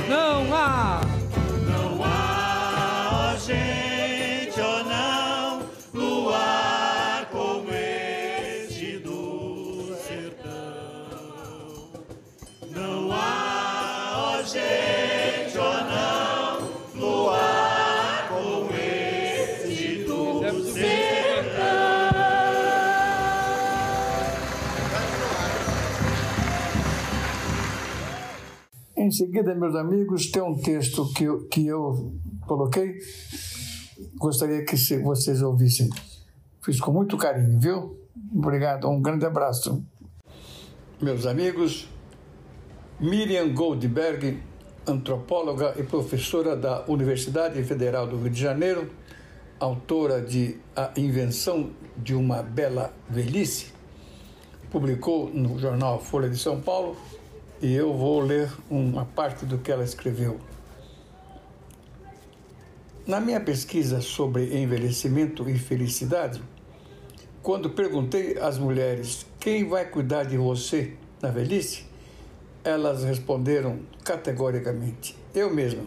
Em 29.07 29.11
seguida, 29.11 29.55
meus 29.55 29.73
amigos, 29.73 30.29
tem 30.29 30.41
um 30.41 30.57
texto 30.57 31.07
que 31.13 31.23
eu, 31.23 31.47
que 31.47 31.65
eu 31.65 32.13
coloquei. 32.45 32.97
Gostaria 34.17 34.65
que 34.65 34.75
vocês 34.97 35.41
ouvissem. 35.41 35.89
Fiz 36.61 36.81
com 36.81 36.91
muito 36.91 37.15
carinho, 37.15 37.57
viu? 37.57 37.97
Obrigado, 38.35 38.89
um 38.89 39.01
grande 39.01 39.25
abraço. 39.25 39.81
Meus 41.01 41.25
amigos, 41.25 41.87
Miriam 42.99 43.53
Goldberg, 43.53 44.43
antropóloga 44.85 45.73
e 45.77 45.83
professora 45.83 46.53
da 46.53 46.83
Universidade 46.89 47.63
Federal 47.63 48.07
do 48.07 48.17
Rio 48.17 48.29
de 48.29 48.41
Janeiro, 48.41 48.91
autora 49.57 50.21
de 50.21 50.57
A 50.75 50.91
Invenção 50.97 51.71
de 51.95 52.13
uma 52.13 52.43
Bela 52.43 52.93
Velhice, 53.09 53.71
publicou 54.69 55.29
no 55.29 55.57
jornal 55.57 55.97
Folha 55.97 56.29
de 56.29 56.37
São 56.37 56.59
Paulo 56.59 56.97
e 57.61 57.73
eu 57.73 57.93
vou 57.93 58.19
ler 58.19 58.51
uma 58.69 59.05
parte 59.05 59.45
do 59.45 59.57
que 59.57 59.71
ela 59.71 59.83
escreveu. 59.83 60.39
Na 63.05 63.19
minha 63.19 63.39
pesquisa 63.39 64.01
sobre 64.01 64.61
envelhecimento 64.61 65.49
e 65.49 65.57
felicidade, 65.57 66.41
quando 67.41 67.69
perguntei 67.69 68.37
às 68.37 68.57
mulheres 68.57 69.25
quem 69.39 69.67
vai 69.67 69.85
cuidar 69.85 70.25
de 70.25 70.37
você 70.37 70.93
na 71.21 71.29
velhice, 71.29 71.85
elas 72.63 73.03
responderam 73.03 73.79
categoricamente: 74.03 75.15
eu 75.33 75.53
mesma. 75.53 75.83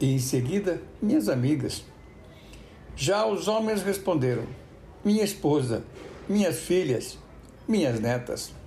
E 0.00 0.14
em 0.14 0.18
seguida, 0.18 0.80
minhas 1.00 1.28
amigas. 1.28 1.84
Já 2.96 3.26
os 3.26 3.46
homens 3.46 3.82
responderam: 3.82 4.44
minha 5.04 5.22
esposa, 5.22 5.84
minhas 6.26 6.58
filhas, 6.58 7.18
minhas 7.68 8.00
netas. 8.00 8.63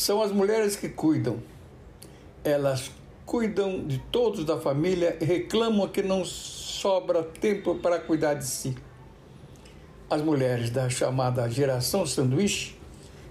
São 0.00 0.22
as 0.22 0.32
mulheres 0.32 0.76
que 0.76 0.88
cuidam. 0.88 1.42
Elas 2.42 2.90
cuidam 3.26 3.86
de 3.86 3.98
todos 4.10 4.46
da 4.46 4.58
família 4.58 5.18
e 5.20 5.26
reclamam 5.26 5.86
que 5.88 6.02
não 6.02 6.24
sobra 6.24 7.22
tempo 7.22 7.74
para 7.74 8.00
cuidar 8.00 8.32
de 8.32 8.46
si. 8.46 8.74
As 10.08 10.22
mulheres 10.22 10.70
da 10.70 10.88
chamada 10.88 11.46
geração 11.50 12.06
sanduíche 12.06 12.76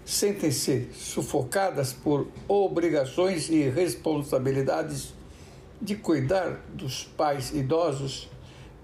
sentem-se 0.05 0.89
sufocadas 0.93 1.91
por 1.91 2.27
obrigações 2.47 3.49
e 3.49 3.67
responsabilidades 3.67 5.11
de 5.81 5.95
cuidar 5.95 6.61
dos 6.71 7.03
pais 7.03 7.49
idosos, 7.51 8.29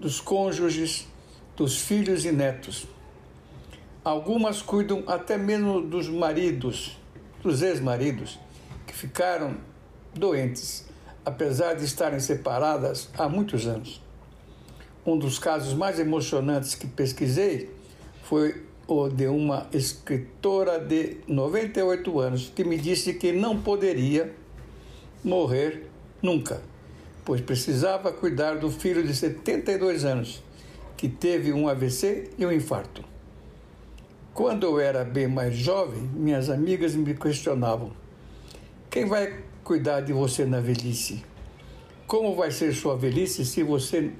dos 0.00 0.20
cônjuges, 0.20 1.06
dos 1.56 1.80
filhos 1.80 2.24
e 2.24 2.32
netos. 2.32 2.88
Algumas 4.02 4.60
cuidam 4.60 5.04
até 5.06 5.38
mesmo 5.38 5.80
dos 5.80 6.08
maridos, 6.08 6.98
dos 7.42 7.62
ex-maridos, 7.62 8.38
que 8.86 8.94
ficaram 8.94 9.56
doentes, 10.14 10.86
apesar 11.24 11.74
de 11.74 11.84
estarem 11.84 12.20
separadas 12.20 13.08
há 13.16 13.28
muitos 13.28 13.66
anos. 13.66 14.02
Um 15.04 15.18
dos 15.18 15.38
casos 15.38 15.74
mais 15.74 15.98
emocionantes 15.98 16.74
que 16.74 16.86
pesquisei 16.86 17.70
foi 18.22 18.64
o 18.88 19.08
de 19.08 19.26
uma 19.26 19.66
escritora 19.72 20.78
de 20.78 21.18
98 21.26 22.20
anos 22.20 22.52
que 22.54 22.64
me 22.64 22.76
disse 22.76 23.14
que 23.14 23.32
não 23.32 23.60
poderia 23.60 24.32
morrer 25.22 25.88
nunca, 26.22 26.60
pois 27.24 27.40
precisava 27.40 28.12
cuidar 28.12 28.56
do 28.58 28.70
filho 28.70 29.04
de 29.04 29.14
72 29.14 30.04
anos, 30.04 30.42
que 30.96 31.08
teve 31.08 31.52
um 31.52 31.68
AVC 31.68 32.30
e 32.38 32.46
um 32.46 32.52
infarto. 32.52 33.15
Quando 34.36 34.66
eu 34.66 34.78
era 34.78 35.02
bem 35.02 35.26
mais 35.26 35.56
jovem, 35.56 36.02
minhas 36.12 36.50
amigas 36.50 36.94
me 36.94 37.14
questionavam: 37.14 37.90
quem 38.90 39.06
vai 39.06 39.42
cuidar 39.64 40.02
de 40.02 40.12
você 40.12 40.44
na 40.44 40.60
velhice? 40.60 41.24
Como 42.06 42.36
vai 42.36 42.50
ser 42.50 42.74
sua 42.74 42.98
velhice 42.98 43.46
se 43.46 43.62
você 43.62 44.12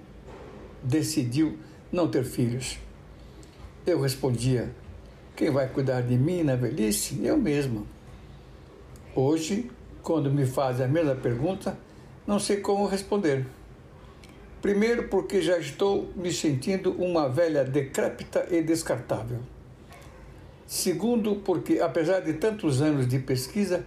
decidiu 0.83 1.59
não 1.93 2.09
ter 2.09 2.25
filhos? 2.25 2.79
Eu 3.87 4.01
respondia: 4.01 4.71
quem 5.37 5.51
vai 5.51 5.69
cuidar 5.69 6.01
de 6.01 6.17
mim 6.17 6.43
na 6.43 6.57
velhice? 6.57 7.23
Eu 7.23 7.37
mesma. 7.37 7.83
Hoje, 9.15 9.71
quando 10.03 10.31
me 10.31 10.47
fazem 10.47 10.87
a 10.87 10.89
mesma 10.89 11.15
pergunta, 11.15 11.79
não 12.27 12.39
sei 12.39 12.57
como 12.57 12.87
responder. 12.87 13.45
Primeiro, 14.63 15.09
porque 15.09 15.43
já 15.43 15.59
estou 15.59 16.11
me 16.17 16.33
sentindo 16.33 16.93
uma 16.93 17.29
velha 17.29 17.63
decrépita 17.63 18.47
e 18.51 18.63
descartável. 18.63 19.41
Segundo, 20.67 21.37
porque 21.37 21.79
apesar 21.79 22.21
de 22.21 22.33
tantos 22.35 22.83
anos 22.83 23.07
de 23.07 23.21
pesquisa, 23.21 23.87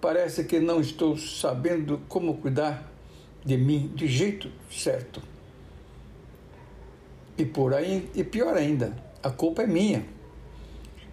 parece 0.00 0.44
que 0.44 0.58
não 0.58 0.80
estou 0.80 1.16
sabendo 1.16 2.00
como 2.08 2.38
cuidar 2.38 2.90
de 3.44 3.56
mim 3.56 3.92
de 3.94 4.08
jeito 4.08 4.50
certo. 4.70 5.22
E 7.36 7.44
por 7.44 7.72
aí, 7.72 8.10
e 8.16 8.24
pior 8.24 8.56
ainda, 8.56 8.96
a 9.22 9.30
culpa 9.30 9.62
é 9.62 9.66
minha. 9.66 10.04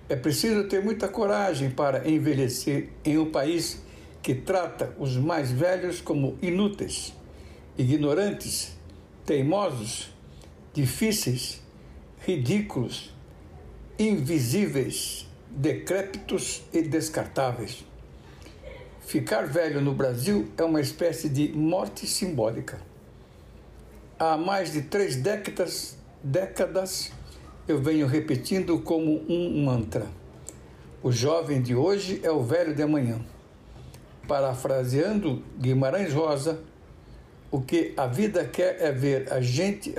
É 0.09 0.15
preciso 0.15 0.67
ter 0.67 0.83
muita 0.83 1.07
coragem 1.07 1.69
para 1.69 2.09
envelhecer 2.09 2.89
em 3.03 3.17
um 3.17 3.31
país 3.31 3.83
que 4.23 4.33
trata 4.33 4.95
os 4.97 5.15
mais 5.17 5.51
velhos 5.51 6.01
como 6.01 6.35
inúteis, 6.41 7.13
ignorantes, 7.77 8.75
teimosos, 9.23 10.11
difíceis, 10.73 11.61
ridículos, 12.25 13.14
invisíveis, 13.97 15.27
decrépitos 15.49 16.63
e 16.73 16.81
descartáveis. 16.81 17.85
Ficar 19.01 19.45
velho 19.45 19.79
no 19.79 19.93
Brasil 19.93 20.47
é 20.57 20.63
uma 20.63 20.81
espécie 20.81 21.29
de 21.29 21.49
morte 21.53 22.07
simbólica. 22.07 22.79
Há 24.17 24.35
mais 24.35 24.71
de 24.73 24.81
três 24.81 25.15
décadas, 25.15 25.97
décadas 26.23 27.11
eu 27.67 27.79
venho 27.81 28.07
repetindo 28.07 28.79
como 28.79 29.23
um 29.29 29.63
mantra. 29.63 30.07
O 31.01 31.11
jovem 31.11 31.61
de 31.61 31.75
hoje 31.75 32.19
é 32.23 32.31
o 32.31 32.43
velho 32.43 32.73
de 32.73 32.81
amanhã. 32.81 33.19
Parafraseando 34.27 35.43
Guimarães 35.59 36.11
Rosa, 36.11 36.59
o 37.51 37.61
que 37.61 37.93
a 37.95 38.07
vida 38.07 38.43
quer 38.43 38.81
é 38.81 38.91
ver 38.91 39.31
a 39.31 39.39
gente 39.39 39.93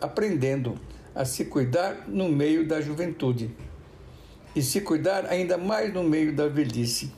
aprendendo 0.00 0.78
a 1.18 1.24
se 1.24 1.46
cuidar 1.46 2.04
no 2.06 2.28
meio 2.28 2.64
da 2.64 2.80
juventude 2.80 3.50
e 4.54 4.62
se 4.62 4.80
cuidar 4.80 5.26
ainda 5.26 5.58
mais 5.58 5.92
no 5.92 6.04
meio 6.04 6.32
da 6.32 6.46
velhice. 6.46 7.12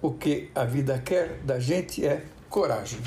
O 0.00 0.12
que 0.12 0.50
a 0.54 0.64
vida 0.64 0.98
quer 0.98 1.38
da 1.44 1.60
gente 1.60 2.02
é 2.02 2.24
coragem. 2.48 2.98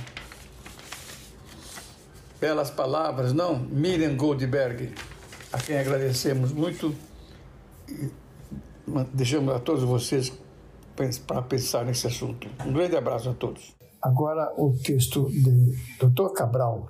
Belas 2.40 2.70
palavras, 2.70 3.34
não? 3.34 3.58
Miriam 3.58 4.16
Goldberg, 4.16 4.94
a 5.52 5.58
quem 5.58 5.80
agradecemos 5.80 6.52
muito 6.52 6.96
e 7.90 8.12
deixamos 9.12 9.52
a 9.56 9.60
todos 9.60 9.84
vocês 9.84 10.32
para 11.26 11.42
pensar 11.42 11.86
nesse 11.86 12.06
assunto. 12.06 12.48
Um 12.64 12.72
grande 12.72 12.96
abraço 12.96 13.32
a 13.32 13.34
todos. 13.34 13.76
Agora 14.00 14.54
o 14.58 14.78
texto 14.78 15.28
de 15.32 15.76
Dr. 15.98 16.34
Cabral, 16.36 16.88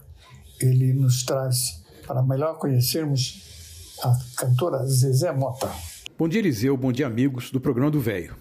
ele 0.59 0.91
nos 0.91 1.23
traz 1.23 1.80
para 2.05 2.21
melhor 2.21 2.57
conhecermos 2.57 3.97
a 4.03 4.17
cantora 4.37 4.85
Zezé 4.85 5.31
Mota. 5.31 5.69
Bom 6.17 6.27
dia, 6.27 6.39
Eliseu. 6.39 6.75
Bom 6.75 6.91
dia, 6.91 7.07
amigos 7.07 7.51
do 7.51 7.59
programa 7.59 7.91
do 7.91 7.99
Velho. 7.99 8.35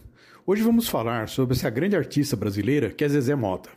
Hoje 0.46 0.62
vamos 0.62 0.88
falar 0.88 1.28
sobre 1.28 1.54
essa 1.54 1.70
grande 1.70 1.96
artista 1.96 2.36
brasileira 2.36 2.90
que 2.90 3.04
é 3.04 3.08
Zezé 3.08 3.34
Mota. 3.34 3.70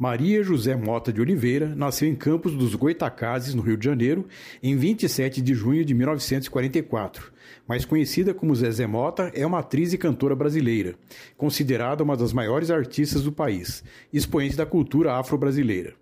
Maria 0.00 0.42
José 0.42 0.74
Mota 0.74 1.12
de 1.12 1.20
Oliveira 1.20 1.74
nasceu 1.74 2.08
em 2.08 2.14
Campos 2.14 2.54
dos 2.54 2.74
Goitacazes, 2.74 3.54
no 3.54 3.60
Rio 3.60 3.76
de 3.76 3.84
Janeiro, 3.84 4.26
em 4.62 4.74
27 4.74 5.42
de 5.42 5.52
junho 5.52 5.84
de 5.84 5.92
1944. 5.92 7.30
Mais 7.68 7.84
conhecida 7.84 8.32
como 8.32 8.54
Zezé 8.54 8.86
Mota, 8.86 9.30
é 9.34 9.44
uma 9.44 9.58
atriz 9.58 9.92
e 9.92 9.98
cantora 9.98 10.34
brasileira, 10.34 10.94
considerada 11.36 12.02
uma 12.02 12.16
das 12.16 12.32
maiores 12.32 12.70
artistas 12.70 13.24
do 13.24 13.30
país, 13.30 13.84
expoente 14.10 14.56
da 14.56 14.64
cultura 14.64 15.18
afro-brasileira. 15.18 15.92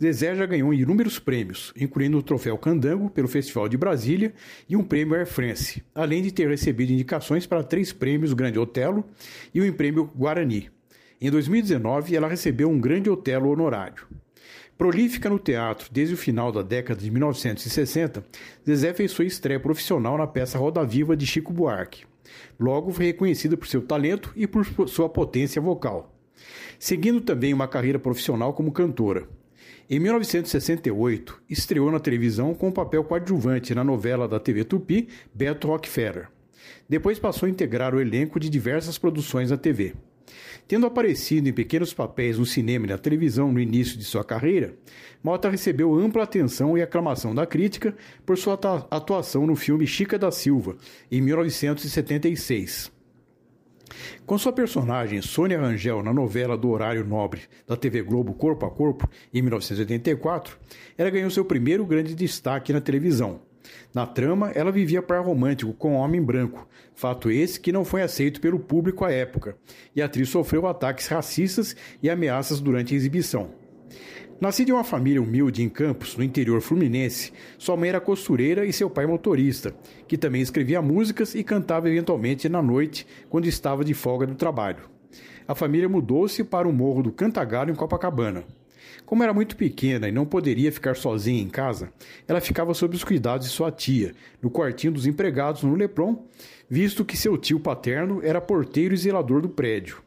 Zezé 0.00 0.34
já 0.34 0.46
ganhou 0.46 0.72
inúmeros 0.72 1.18
prêmios, 1.18 1.72
incluindo 1.76 2.18
o 2.18 2.22
troféu 2.22 2.56
Candango 2.56 3.10
pelo 3.10 3.26
Festival 3.26 3.68
de 3.68 3.76
Brasília 3.76 4.32
e 4.68 4.76
um 4.76 4.84
prêmio 4.84 5.16
Air 5.16 5.26
France, 5.26 5.82
além 5.94 6.22
de 6.22 6.32
ter 6.32 6.48
recebido 6.48 6.92
indicações 6.92 7.46
para 7.46 7.64
três 7.64 7.92
prêmios 7.92 8.32
Grande 8.32 8.58
Otelo 8.58 9.04
e 9.52 9.60
um 9.60 9.72
prêmio 9.72 10.10
Guarani. 10.14 10.70
Em 11.20 11.30
2019, 11.30 12.14
ela 12.14 12.28
recebeu 12.28 12.70
um 12.70 12.80
Grande 12.80 13.10
Otelo 13.10 13.50
honorário. 13.50 14.06
Prolífica 14.76 15.28
no 15.28 15.40
teatro 15.40 15.88
desde 15.90 16.14
o 16.14 16.18
final 16.18 16.52
da 16.52 16.62
década 16.62 17.00
de 17.00 17.10
1960, 17.10 18.24
Zezé 18.64 18.94
fez 18.94 19.10
sua 19.10 19.24
estreia 19.24 19.58
profissional 19.58 20.16
na 20.16 20.28
peça 20.28 20.56
Roda 20.56 20.84
Viva 20.84 21.16
de 21.16 21.26
Chico 21.26 21.52
Buarque. 21.52 22.04
Logo 22.60 22.92
foi 22.92 23.06
reconhecida 23.06 23.56
por 23.56 23.66
seu 23.66 23.82
talento 23.82 24.32
e 24.36 24.46
por 24.46 24.64
sua 24.88 25.08
potência 25.08 25.60
vocal. 25.60 26.14
Seguindo 26.78 27.20
também 27.20 27.52
uma 27.52 27.66
carreira 27.66 27.98
profissional 27.98 28.52
como 28.54 28.70
cantora. 28.70 29.26
Em 29.90 29.98
1968, 29.98 31.40
estreou 31.48 31.90
na 31.90 31.98
televisão 31.98 32.52
com 32.52 32.68
um 32.68 32.72
papel 32.72 33.02
coadjuvante 33.02 33.74
na 33.74 33.82
novela 33.82 34.28
da 34.28 34.38
TV 34.38 34.62
Tupi, 34.62 35.08
Beto 35.32 35.68
Rockefeller. 35.68 36.28
Depois 36.86 37.18
passou 37.18 37.46
a 37.46 37.50
integrar 37.50 37.94
o 37.94 38.00
elenco 38.00 38.38
de 38.38 38.50
diversas 38.50 38.98
produções 38.98 39.50
na 39.50 39.56
TV. 39.56 39.94
Tendo 40.66 40.84
aparecido 40.84 41.48
em 41.48 41.54
pequenos 41.54 41.94
papéis 41.94 42.38
no 42.38 42.44
cinema 42.44 42.84
e 42.84 42.90
na 42.90 42.98
televisão 42.98 43.50
no 43.50 43.58
início 43.58 43.96
de 43.96 44.04
sua 44.04 44.22
carreira, 44.22 44.74
Mota 45.24 45.48
recebeu 45.48 45.94
ampla 45.94 46.24
atenção 46.24 46.76
e 46.76 46.82
aclamação 46.82 47.34
da 47.34 47.46
crítica 47.46 47.96
por 48.26 48.36
sua 48.36 48.60
atuação 48.90 49.46
no 49.46 49.56
filme 49.56 49.86
Chica 49.86 50.18
da 50.18 50.30
Silva, 50.30 50.76
em 51.10 51.22
1976. 51.22 52.97
Com 54.26 54.38
sua 54.38 54.52
personagem 54.52 55.22
Sônia 55.22 55.60
Rangel 55.60 56.02
na 56.02 56.12
novela 56.12 56.56
do 56.56 56.70
horário 56.70 57.04
nobre 57.04 57.42
da 57.66 57.76
TV 57.76 58.02
Globo 58.02 58.34
Corpo 58.34 58.66
a 58.66 58.70
Corpo, 58.70 59.08
em 59.32 59.42
1984, 59.42 60.58
ela 60.96 61.10
ganhou 61.10 61.30
seu 61.30 61.44
primeiro 61.44 61.84
grande 61.86 62.14
destaque 62.14 62.72
na 62.72 62.80
televisão. 62.80 63.40
Na 63.92 64.06
trama, 64.06 64.50
ela 64.54 64.72
vivia 64.72 65.02
par 65.02 65.24
romântico 65.24 65.72
com 65.72 65.92
um 65.92 65.96
homem 65.96 66.22
branco, 66.22 66.66
fato 66.94 67.30
esse 67.30 67.60
que 67.60 67.72
não 67.72 67.84
foi 67.84 68.02
aceito 68.02 68.40
pelo 68.40 68.58
público 68.58 69.04
à 69.04 69.10
época, 69.10 69.56
e 69.94 70.02
a 70.02 70.06
atriz 70.06 70.28
sofreu 70.28 70.66
ataques 70.66 71.06
racistas 71.06 71.76
e 72.02 72.08
ameaças 72.08 72.60
durante 72.60 72.94
a 72.94 72.96
exibição. 72.96 73.50
Nascida 74.40 74.70
em 74.70 74.74
uma 74.74 74.84
família 74.84 75.20
humilde 75.20 75.64
em 75.64 75.68
Campos, 75.68 76.16
no 76.16 76.22
interior 76.22 76.60
fluminense, 76.60 77.32
sua 77.58 77.76
mãe 77.76 77.88
era 77.88 78.00
costureira 78.00 78.64
e 78.64 78.72
seu 78.72 78.88
pai 78.88 79.04
motorista, 79.04 79.74
que 80.06 80.16
também 80.16 80.40
escrevia 80.40 80.80
músicas 80.80 81.34
e 81.34 81.42
cantava 81.42 81.88
eventualmente 81.88 82.48
na 82.48 82.62
noite 82.62 83.04
quando 83.28 83.46
estava 83.46 83.84
de 83.84 83.94
folga 83.94 84.28
do 84.28 84.36
trabalho. 84.36 84.88
A 85.48 85.56
família 85.56 85.88
mudou-se 85.88 86.44
para 86.44 86.68
o 86.68 86.72
morro 86.72 87.02
do 87.02 87.10
Cantagalo 87.10 87.72
em 87.72 87.74
Copacabana. 87.74 88.44
Como 89.04 89.24
era 89.24 89.34
muito 89.34 89.56
pequena 89.56 90.08
e 90.08 90.12
não 90.12 90.24
poderia 90.24 90.70
ficar 90.70 90.94
sozinha 90.94 91.42
em 91.42 91.48
casa, 91.48 91.92
ela 92.28 92.40
ficava 92.40 92.74
sob 92.74 92.94
os 92.94 93.02
cuidados 93.02 93.48
de 93.48 93.52
sua 93.52 93.72
tia, 93.72 94.14
no 94.40 94.50
quartinho 94.50 94.92
dos 94.92 95.04
empregados 95.04 95.64
no 95.64 95.74
Leblon, 95.74 96.14
visto 96.70 97.04
que 97.04 97.16
seu 97.16 97.36
tio 97.36 97.58
paterno 97.58 98.20
era 98.22 98.40
porteiro 98.40 98.94
e 98.94 98.98
zelador 98.98 99.40
do 99.40 99.48
prédio. 99.48 100.00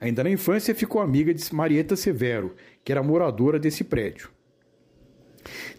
Ainda 0.00 0.22
na 0.22 0.30
infância 0.30 0.74
ficou 0.74 1.00
amiga 1.00 1.32
de 1.32 1.54
Marieta 1.54 1.96
Severo, 1.96 2.54
que 2.84 2.92
era 2.92 3.02
moradora 3.02 3.58
desse 3.58 3.82
prédio. 3.82 4.28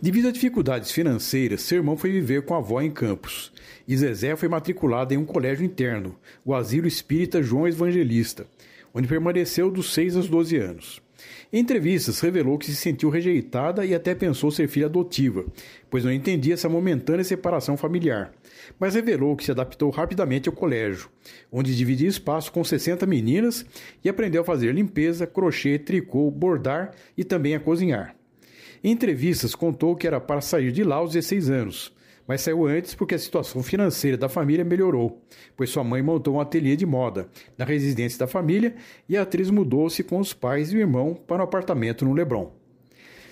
Devido 0.01 0.27
a 0.27 0.31
dificuldades 0.31 0.91
financeiras, 0.91 1.61
seu 1.61 1.77
irmão 1.77 1.97
foi 1.97 2.11
viver 2.11 2.43
com 2.43 2.53
a 2.53 2.57
avó 2.57 2.81
em 2.81 2.91
Campos, 2.91 3.51
e 3.87 3.95
Zezé 3.95 4.35
foi 4.35 4.47
matriculada 4.47 5.13
em 5.13 5.17
um 5.17 5.25
colégio 5.25 5.65
interno, 5.65 6.15
o 6.43 6.53
Asilo 6.53 6.87
Espírita 6.87 7.41
João 7.41 7.67
Evangelista, 7.67 8.47
onde 8.93 9.07
permaneceu 9.07 9.71
dos 9.71 9.93
6 9.93 10.15
aos 10.17 10.29
12 10.29 10.57
anos. 10.57 11.04
Em 11.53 11.59
entrevistas, 11.59 12.19
revelou 12.19 12.57
que 12.57 12.65
se 12.65 12.75
sentiu 12.75 13.09
rejeitada 13.09 13.85
e 13.85 13.93
até 13.93 14.13
pensou 14.13 14.51
ser 14.51 14.67
filha 14.67 14.87
adotiva, 14.87 15.45
pois 15.89 16.03
não 16.03 16.11
entendia 16.11 16.53
essa 16.53 16.67
momentânea 16.67 17.23
separação 17.23 17.77
familiar. 17.77 18.33
Mas 18.79 18.95
revelou 18.95 19.35
que 19.35 19.45
se 19.45 19.51
adaptou 19.51 19.89
rapidamente 19.89 20.49
ao 20.49 20.55
colégio, 20.55 21.09
onde 21.51 21.75
dividia 21.75 22.09
espaço 22.09 22.51
com 22.51 22.63
60 22.63 23.05
meninas 23.05 23.65
e 24.03 24.09
aprendeu 24.09 24.41
a 24.41 24.45
fazer 24.45 24.73
limpeza, 24.73 25.27
crochê, 25.27 25.77
tricô, 25.79 26.29
bordar 26.31 26.91
e 27.17 27.23
também 27.23 27.55
a 27.55 27.59
cozinhar. 27.59 28.15
Em 28.83 28.91
entrevistas, 28.91 29.55
contou 29.55 29.95
que 29.95 30.05
era 30.05 30.19
para 30.19 30.41
sair 30.41 30.71
de 30.71 30.83
lá 30.83 30.97
aos 30.97 31.13
16 31.13 31.49
anos, 31.49 31.93
mas 32.27 32.41
saiu 32.41 32.65
antes 32.65 32.95
porque 32.95 33.15
a 33.15 33.19
situação 33.19 33.61
financeira 33.61 34.17
da 34.17 34.27
família 34.27 34.65
melhorou, 34.65 35.21
pois 35.55 35.69
sua 35.69 35.83
mãe 35.83 36.01
montou 36.01 36.35
um 36.35 36.39
ateliê 36.39 36.75
de 36.75 36.85
moda 36.85 37.27
na 37.57 37.65
residência 37.65 38.19
da 38.19 38.27
família 38.27 38.75
e 39.07 39.15
a 39.15 39.21
atriz 39.21 39.49
mudou-se 39.49 40.03
com 40.03 40.19
os 40.19 40.33
pais 40.33 40.71
e 40.71 40.77
o 40.77 40.79
irmão 40.79 41.13
para 41.13 41.41
um 41.41 41.45
apartamento 41.45 42.05
no 42.05 42.13
Leblon. 42.13 42.51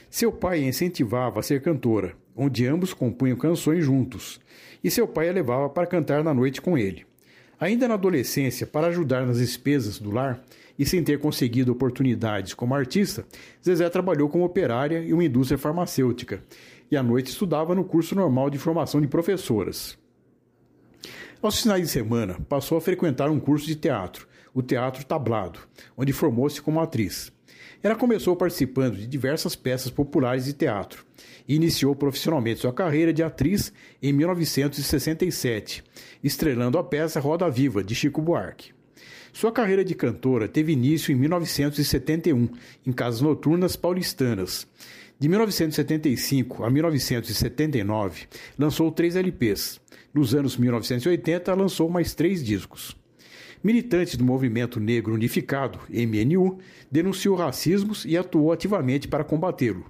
Seu 0.09 0.31
pai 0.31 0.59
a 0.59 0.67
incentivava 0.67 1.39
a 1.39 1.43
ser 1.43 1.61
cantora, 1.61 2.15
onde 2.35 2.67
ambos 2.67 2.93
compunham 2.93 3.35
canções 3.35 3.83
juntos, 3.83 4.39
e 4.83 4.91
seu 4.91 5.07
pai 5.07 5.29
a 5.29 5.33
levava 5.33 5.69
para 5.69 5.87
cantar 5.87 6.23
na 6.23 6.33
noite 6.33 6.61
com 6.61 6.77
ele. 6.77 7.05
Ainda 7.59 7.87
na 7.87 7.93
adolescência, 7.93 8.67
para 8.67 8.87
ajudar 8.87 9.25
nas 9.25 9.37
despesas 9.37 9.97
do 9.97 10.11
lar 10.11 10.43
e 10.77 10.85
sem 10.85 11.03
ter 11.03 11.19
conseguido 11.19 11.71
oportunidades 11.71 12.53
como 12.53 12.75
artista, 12.75 13.25
Zezé 13.63 13.89
trabalhou 13.89 14.27
como 14.27 14.43
operária 14.43 14.99
em 14.99 15.13
uma 15.13 15.23
indústria 15.23 15.57
farmacêutica 15.57 16.41
e 16.93 16.97
à 16.97 17.01
noite 17.01 17.31
estudava 17.31 17.73
no 17.73 17.83
curso 17.83 18.13
normal 18.13 18.49
de 18.49 18.59
formação 18.59 19.01
de 19.01 19.07
professoras. 19.07 19.97
Aos 21.41 21.61
finais 21.61 21.81
de 21.81 21.87
semana, 21.87 22.37
passou 22.47 22.77
a 22.77 22.81
frequentar 22.81 23.29
um 23.29 23.39
curso 23.39 23.65
de 23.65 23.75
teatro, 23.75 24.27
o 24.53 24.61
Teatro 24.61 25.03
Tablado, 25.03 25.59
onde 25.97 26.13
formou-se 26.13 26.61
como 26.61 26.79
atriz. 26.79 27.33
Ela 27.81 27.95
começou 27.95 28.35
participando 28.35 28.95
de 28.95 29.07
diversas 29.07 29.55
peças 29.55 29.91
populares 29.91 30.45
de 30.45 30.53
teatro 30.53 31.03
e 31.47 31.55
iniciou 31.55 31.95
profissionalmente 31.95 32.61
sua 32.61 32.71
carreira 32.71 33.11
de 33.11 33.23
atriz 33.23 33.73
em 34.01 34.13
1967, 34.13 35.83
estrelando 36.23 36.77
a 36.77 36.83
peça 36.83 37.19
Roda 37.19 37.49
Viva, 37.49 37.83
de 37.83 37.95
Chico 37.95 38.21
Buarque. 38.21 38.71
Sua 39.33 39.51
carreira 39.51 39.83
de 39.83 39.95
cantora 39.95 40.47
teve 40.47 40.71
início 40.71 41.11
em 41.11 41.15
1971, 41.15 42.49
em 42.85 42.91
casas 42.91 43.19
noturnas 43.19 43.75
paulistanas, 43.75 44.67
de 45.19 45.29
1975 45.29 46.63
a 46.63 46.69
1979, 46.69 48.27
lançou 48.57 48.91
três 48.91 49.15
LPs. 49.15 49.79
Nos 50.13 50.35
anos 50.35 50.57
1980, 50.57 51.53
lançou 51.53 51.89
mais 51.89 52.13
três 52.13 52.43
discos. 52.43 52.95
Militante 53.63 54.17
do 54.17 54.25
Movimento 54.25 54.79
Negro 54.79 55.13
Unificado, 55.13 55.79
MNU, 55.89 56.59
denunciou 56.91 57.35
racismos 57.35 58.03
e 58.05 58.17
atuou 58.17 58.51
ativamente 58.51 59.07
para 59.07 59.23
combatê-lo. 59.23 59.85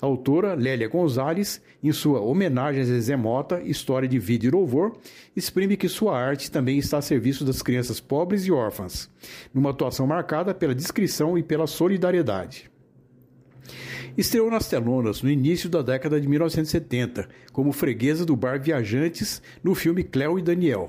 A 0.00 0.06
autora 0.06 0.54
Lélia 0.54 0.88
Gonzalez, 0.88 1.60
em 1.82 1.90
sua 1.92 2.20
homenagem 2.20 2.82
a 2.82 2.84
Zezé 2.84 3.16
Mota, 3.16 3.62
História 3.62 4.06
de 4.06 4.18
Vida 4.18 4.46
e 4.46 4.50
Louvor, 4.50 4.98
exprime 5.34 5.76
que 5.76 5.88
sua 5.88 6.18
arte 6.18 6.50
também 6.50 6.78
está 6.78 6.98
a 6.98 7.02
serviço 7.02 7.44
das 7.44 7.62
crianças 7.62 8.00
pobres 8.00 8.44
e 8.44 8.52
órfãs, 8.52 9.08
numa 9.52 9.70
atuação 9.70 10.06
marcada 10.06 10.54
pela 10.54 10.74
discrição 10.74 11.38
e 11.38 11.42
pela 11.42 11.66
solidariedade. 11.66 12.70
Estreou 14.16 14.50
nas 14.50 14.66
telonas 14.66 15.20
no 15.20 15.28
início 15.28 15.68
da 15.68 15.82
década 15.82 16.18
de 16.18 16.26
1970, 16.26 17.28
como 17.52 17.70
freguesa 17.70 18.24
do 18.24 18.34
bar 18.34 18.58
Viajantes 18.58 19.42
no 19.62 19.74
filme 19.74 20.02
Cléo 20.02 20.38
e 20.38 20.42
Daniel. 20.42 20.88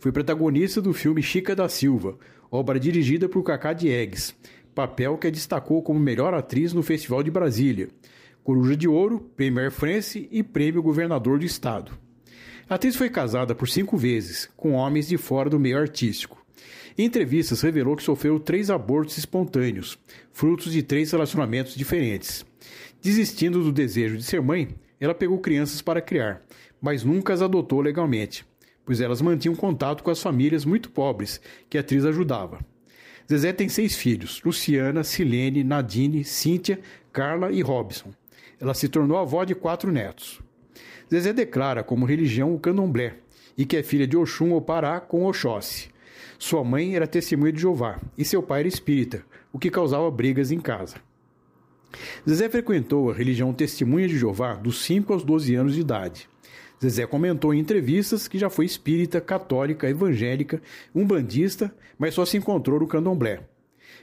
Foi 0.00 0.10
protagonista 0.10 0.82
do 0.82 0.92
filme 0.92 1.22
Chica 1.22 1.54
da 1.54 1.68
Silva, 1.68 2.18
obra 2.50 2.80
dirigida 2.80 3.28
por 3.28 3.44
Cacá 3.44 3.72
Diegues, 3.72 4.34
papel 4.74 5.16
que 5.16 5.28
a 5.28 5.30
destacou 5.30 5.80
como 5.80 6.00
melhor 6.00 6.34
atriz 6.34 6.72
no 6.72 6.82
Festival 6.82 7.22
de 7.22 7.30
Brasília, 7.30 7.88
Coruja 8.42 8.76
de 8.76 8.88
Ouro, 8.88 9.20
Prêmio 9.36 9.60
Air 9.60 9.70
France 9.70 10.28
e 10.28 10.42
Prêmio 10.42 10.82
Governador 10.82 11.38
do 11.38 11.44
Estado. 11.44 11.92
A 12.68 12.74
atriz 12.74 12.96
foi 12.96 13.08
casada 13.08 13.54
por 13.54 13.68
cinco 13.68 13.96
vezes, 13.96 14.50
com 14.56 14.72
homens 14.72 15.06
de 15.06 15.16
fora 15.16 15.48
do 15.48 15.60
meio 15.60 15.78
artístico. 15.78 16.44
Em 16.98 17.04
entrevistas, 17.04 17.60
revelou 17.60 17.94
que 17.94 18.02
sofreu 18.02 18.40
três 18.40 18.70
abortos 18.70 19.18
espontâneos, 19.18 19.98
frutos 20.32 20.72
de 20.72 20.82
três 20.82 21.12
relacionamentos 21.12 21.76
diferentes. 21.76 22.44
Desistindo 23.06 23.62
do 23.62 23.70
desejo 23.70 24.16
de 24.16 24.24
ser 24.24 24.42
mãe, 24.42 24.66
ela 24.98 25.14
pegou 25.14 25.38
crianças 25.38 25.80
para 25.80 26.00
criar, 26.00 26.42
mas 26.82 27.04
nunca 27.04 27.32
as 27.32 27.40
adotou 27.40 27.80
legalmente, 27.80 28.44
pois 28.84 29.00
elas 29.00 29.22
mantinham 29.22 29.54
contato 29.54 30.02
com 30.02 30.10
as 30.10 30.20
famílias 30.20 30.64
muito 30.64 30.90
pobres 30.90 31.40
que 31.70 31.78
a 31.78 31.82
atriz 31.82 32.04
ajudava. 32.04 32.58
Zezé 33.30 33.52
tem 33.52 33.68
seis 33.68 33.94
filhos: 33.94 34.42
Luciana, 34.44 35.04
Silene, 35.04 35.62
Nadine, 35.62 36.24
Cíntia, 36.24 36.80
Carla 37.12 37.52
e 37.52 37.62
Robson. 37.62 38.10
Ela 38.58 38.74
se 38.74 38.88
tornou 38.88 39.18
avó 39.18 39.44
de 39.44 39.54
quatro 39.54 39.92
netos. 39.92 40.40
Zezé 41.08 41.32
declara 41.32 41.84
como 41.84 42.06
religião 42.06 42.52
o 42.52 42.58
candomblé 42.58 43.18
e 43.56 43.64
que 43.64 43.76
é 43.76 43.84
filha 43.84 44.08
de 44.08 44.16
Oxum 44.16 44.50
ou 44.50 44.60
Pará 44.60 44.98
com 44.98 45.26
Oxóssi. 45.26 45.90
Sua 46.40 46.64
mãe 46.64 46.96
era 46.96 47.06
testemunha 47.06 47.52
de 47.52 47.60
Jeová 47.60 48.00
e 48.18 48.24
seu 48.24 48.42
pai 48.42 48.62
era 48.62 48.68
espírita, 48.68 49.24
o 49.52 49.60
que 49.60 49.70
causava 49.70 50.10
brigas 50.10 50.50
em 50.50 50.58
casa. 50.58 51.05
Zezé 52.28 52.48
frequentou 52.48 53.10
a 53.10 53.14
religião 53.14 53.52
Testemunha 53.52 54.08
de 54.08 54.18
Jeová 54.18 54.54
dos 54.54 54.82
5 54.84 55.12
aos 55.12 55.24
12 55.24 55.54
anos 55.54 55.74
de 55.74 55.80
idade. 55.80 56.28
Zezé 56.82 57.06
comentou 57.06 57.54
em 57.54 57.58
entrevistas 57.58 58.28
que 58.28 58.38
já 58.38 58.50
foi 58.50 58.66
espírita, 58.66 59.20
católica, 59.20 59.88
evangélica, 59.88 60.60
umbandista, 60.94 61.74
mas 61.98 62.14
só 62.14 62.24
se 62.24 62.36
encontrou 62.36 62.80
no 62.80 62.86
candomblé. 62.86 63.40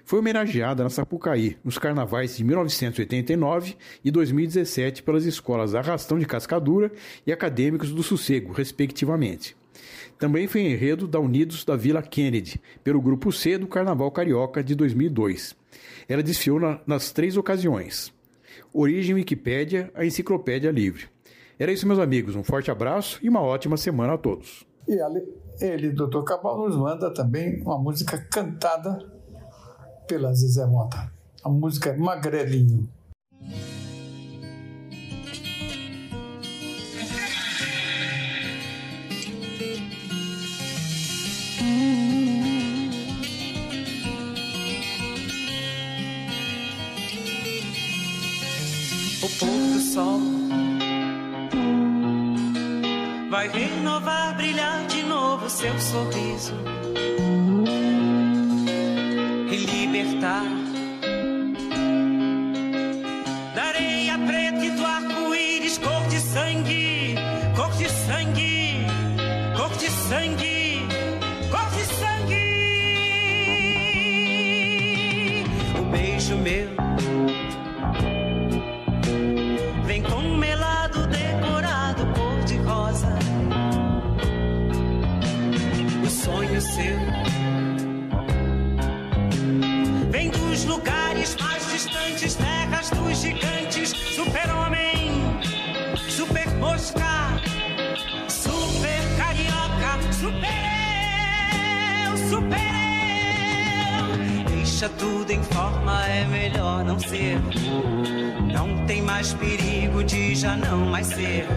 foi 0.05 0.19
homenageada 0.19 0.83
na 0.83 0.89
Sapucaí 0.89 1.57
nos 1.63 1.77
carnavais 1.77 2.35
de 2.35 2.43
1989 2.43 3.75
e 4.03 4.11
2017 4.11 5.03
pelas 5.03 5.25
escolas 5.25 5.75
Arrastão 5.75 6.17
de 6.17 6.25
Cascadura 6.25 6.91
e 7.25 7.31
Acadêmicos 7.31 7.91
do 7.91 8.03
Sossego, 8.03 8.51
respectivamente. 8.51 9.55
Também 10.17 10.47
foi 10.47 10.61
enredo 10.61 11.07
da 11.07 11.19
Unidos 11.19 11.63
da 11.63 11.75
Vila 11.75 12.01
Kennedy, 12.01 12.59
pelo 12.83 13.01
Grupo 13.01 13.31
C 13.31 13.57
do 13.57 13.67
Carnaval 13.67 14.11
Carioca 14.11 14.63
de 14.63 14.75
2002. 14.75 15.55
Ela 16.08 16.24
desfiou 16.24 16.60
na, 16.60 16.80
nas 16.86 17.12
três 17.12 17.38
ocasiões. 17.38 18.14
Origem 18.74 19.16
Wikipédia, 19.16 19.91
a 19.95 20.06
enciclopédia 20.06 20.72
livre. 20.72 21.08
Era 21.58 21.72
isso, 21.72 21.88
meus 21.88 21.99
amigos. 21.99 22.36
Um 22.36 22.43
forte 22.43 22.72
abraço 22.72 23.20
e 23.22 23.30
uma 23.30 23.41
ótima 23.41 23.78
semana 23.78 24.14
a 24.14 24.18
todos. 24.18 24.66
E 24.88 24.99
ele, 25.62 25.91
Dr. 25.91 26.24
Cabal, 26.24 26.68
nos 26.68 26.76
manda 26.76 27.14
também 27.14 27.62
uma 27.62 27.78
música 27.78 28.18
cantada 28.18 28.97
pela 30.08 30.34
Zezé 30.34 30.66
Mota. 30.66 31.12
A 31.43 31.49
música 31.49 31.91
é 31.91 31.97
Magrelinho. 31.97 32.89
Vai 53.43 53.49
renovar, 53.49 54.35
brilhar 54.35 54.85
de 54.87 55.03
novo 55.03 55.49
seu 55.49 55.77
sorriso. 55.79 56.53
E 59.51 59.55
libertar. 59.57 60.43
Da 63.55 63.63
areia 63.63 64.17
preta 64.19 64.65
e 64.65 64.69
do 64.71 64.85
arco-íris, 64.85 65.77
cor 65.77 66.07
de 66.07 66.19
sangue, 66.19 67.15
cor 67.55 67.71
de 67.71 67.89
sangue, 67.89 68.85
cor 69.57 69.75
de 69.77 69.89
sangue, 69.89 70.42
vem 90.09 90.30
dos 90.30 90.65
lugares 90.65 91.36
mais 91.39 91.71
distantes, 91.71 92.36
terras 92.36 92.89
dos 92.89 93.21
gigantes, 93.21 93.89
super-homem, 93.89 95.21
super 96.09 96.49
mosca, 96.55 97.39
super 98.28 99.01
carioca, 99.17 99.99
super 100.11 100.47
eu, 102.07 102.17
super 102.30 102.57
eu. 103.99 104.55
Deixa 104.55 104.89
tudo 104.89 105.32
em 105.32 105.43
forma, 105.43 106.07
é 106.07 106.26
melhor 106.26 106.84
não 106.84 106.99
ser. 106.99 107.39
Não 108.51 108.86
tem 108.88 109.01
mais 109.01 109.34
perigo 109.34 110.03
de 110.03 110.36
já 110.36 110.55
não 110.55 110.86
mais 110.88 111.07
ser. 111.07 111.47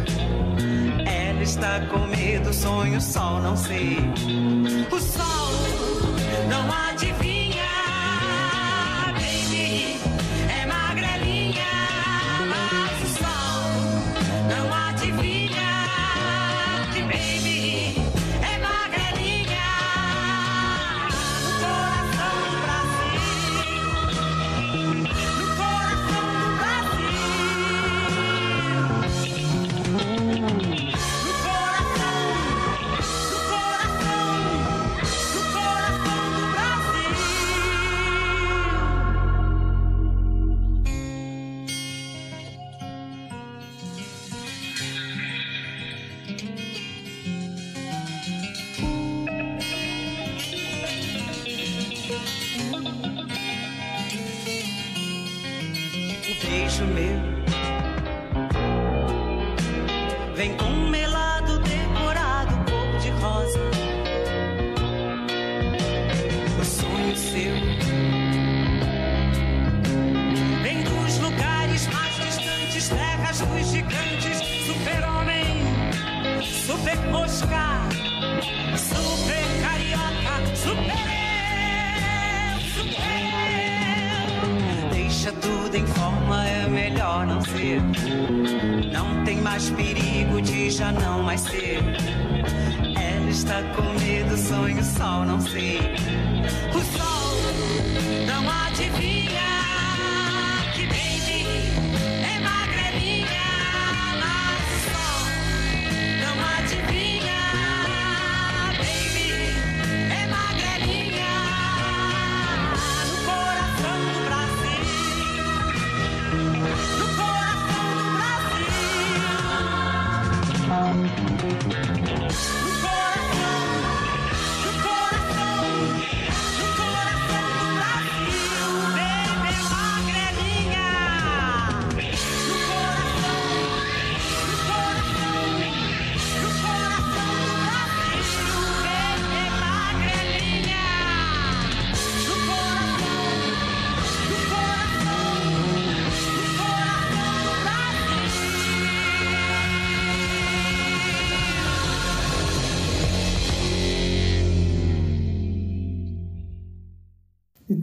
Está 1.47 1.79
com 1.87 2.01
medo, 2.09 2.53
sonho, 2.53 3.01
sol, 3.01 3.41
não 3.41 3.57
sei. 3.57 3.99
O 4.91 4.99
sol 4.99 5.86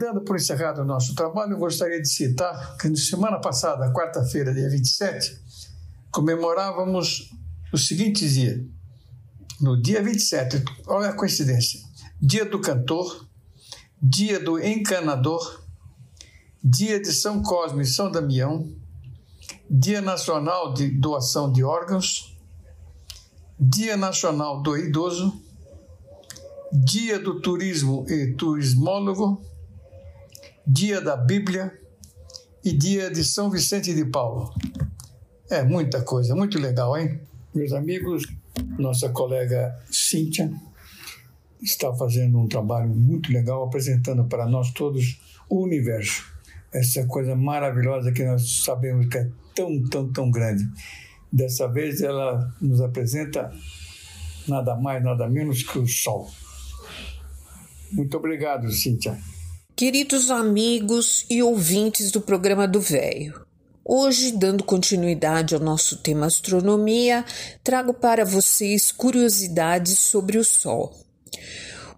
dando 0.04 0.20
por 0.20 0.36
encerrado 0.36 0.82
o 0.82 0.84
nosso 0.84 1.14
trabalho, 1.14 1.52
eu 1.52 1.58
gostaria 1.58 2.00
de 2.00 2.08
citar 2.08 2.76
que 2.76 2.88
na 2.90 2.96
semana 2.96 3.40
passada, 3.40 3.90
quarta-feira, 3.90 4.52
dia 4.52 4.68
27, 4.68 5.40
comemorávamos 6.10 7.30
o 7.72 7.78
seguinte 7.78 8.28
dia. 8.28 8.62
No 9.62 9.80
dia 9.80 10.02
27, 10.02 10.62
olha 10.86 11.08
a 11.08 11.16
coincidência: 11.16 11.80
Dia 12.20 12.44
do 12.44 12.60
Cantor, 12.60 13.26
Dia 14.02 14.38
do 14.38 14.62
Encanador, 14.62 15.64
Dia 16.62 17.00
de 17.00 17.10
São 17.10 17.42
Cosme 17.42 17.82
e 17.82 17.86
São 17.86 18.10
Damião, 18.10 18.70
Dia 19.70 20.02
Nacional 20.02 20.74
de 20.74 20.88
Doação 20.88 21.50
de 21.50 21.64
Órgãos, 21.64 22.36
Dia 23.58 23.96
Nacional 23.96 24.62
do 24.62 24.76
Idoso, 24.76 25.40
Dia 26.70 27.18
do 27.18 27.40
Turismo 27.40 28.04
e 28.06 28.34
Turismólogo, 28.34 29.53
dia 30.66 31.00
da 31.00 31.16
Bíblia 31.16 31.78
e 32.64 32.72
dia 32.72 33.10
de 33.10 33.22
São 33.22 33.50
Vicente 33.50 33.94
de 33.94 34.04
Paulo. 34.06 34.52
É 35.50 35.62
muita 35.62 36.02
coisa, 36.02 36.34
muito 36.34 36.58
legal, 36.58 36.96
hein? 36.96 37.20
Meus 37.54 37.72
amigos, 37.72 38.24
nossa 38.78 39.10
colega 39.10 39.78
Cíntia 39.90 40.50
está 41.62 41.92
fazendo 41.94 42.38
um 42.38 42.48
trabalho 42.48 42.88
muito 42.88 43.30
legal 43.30 43.64
apresentando 43.64 44.24
para 44.24 44.46
nós 44.46 44.70
todos 44.72 45.20
o 45.48 45.62
universo. 45.62 46.24
Essa 46.72 47.06
coisa 47.06 47.36
maravilhosa 47.36 48.10
que 48.10 48.24
nós 48.24 48.64
sabemos 48.64 49.06
que 49.06 49.18
é 49.18 49.30
tão, 49.54 49.82
tão, 49.84 50.12
tão 50.12 50.30
grande. 50.30 50.66
Dessa 51.30 51.68
vez 51.68 52.00
ela 52.00 52.52
nos 52.60 52.80
apresenta 52.80 53.52
nada 54.48 54.74
mais, 54.76 55.02
nada 55.04 55.28
menos 55.28 55.62
que 55.62 55.78
o 55.78 55.86
Sol. 55.86 56.30
Muito 57.92 58.16
obrigado, 58.16 58.70
Cíntia. 58.72 59.16
Queridos 59.76 60.30
amigos 60.30 61.26
e 61.28 61.42
ouvintes 61.42 62.12
do 62.12 62.20
programa 62.20 62.68
do 62.68 62.80
Véio, 62.80 63.44
hoje, 63.84 64.30
dando 64.30 64.62
continuidade 64.62 65.52
ao 65.52 65.60
nosso 65.60 65.96
tema 65.96 66.26
astronomia, 66.26 67.24
trago 67.64 67.92
para 67.92 68.24
vocês 68.24 68.92
curiosidades 68.92 69.98
sobre 69.98 70.38
o 70.38 70.44
Sol. 70.44 70.94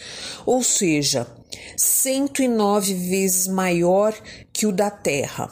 ou 0.46 0.62
seja, 0.62 1.26
109 1.78 2.94
vezes 2.94 3.48
maior 3.48 4.14
que 4.52 4.68
o 4.68 4.74
da 4.74 4.92
Terra. 4.92 5.50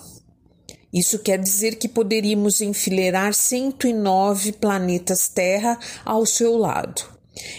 Isso 0.95 1.19
quer 1.19 1.37
dizer 1.37 1.75
que 1.75 1.89
poderíamos 1.89 2.61
enfileirar 2.61 3.33
109 3.33 4.53
planetas 4.53 5.27
Terra 5.27 5.77
ao 6.05 6.25
seu 6.25 6.57
lado. 6.57 7.03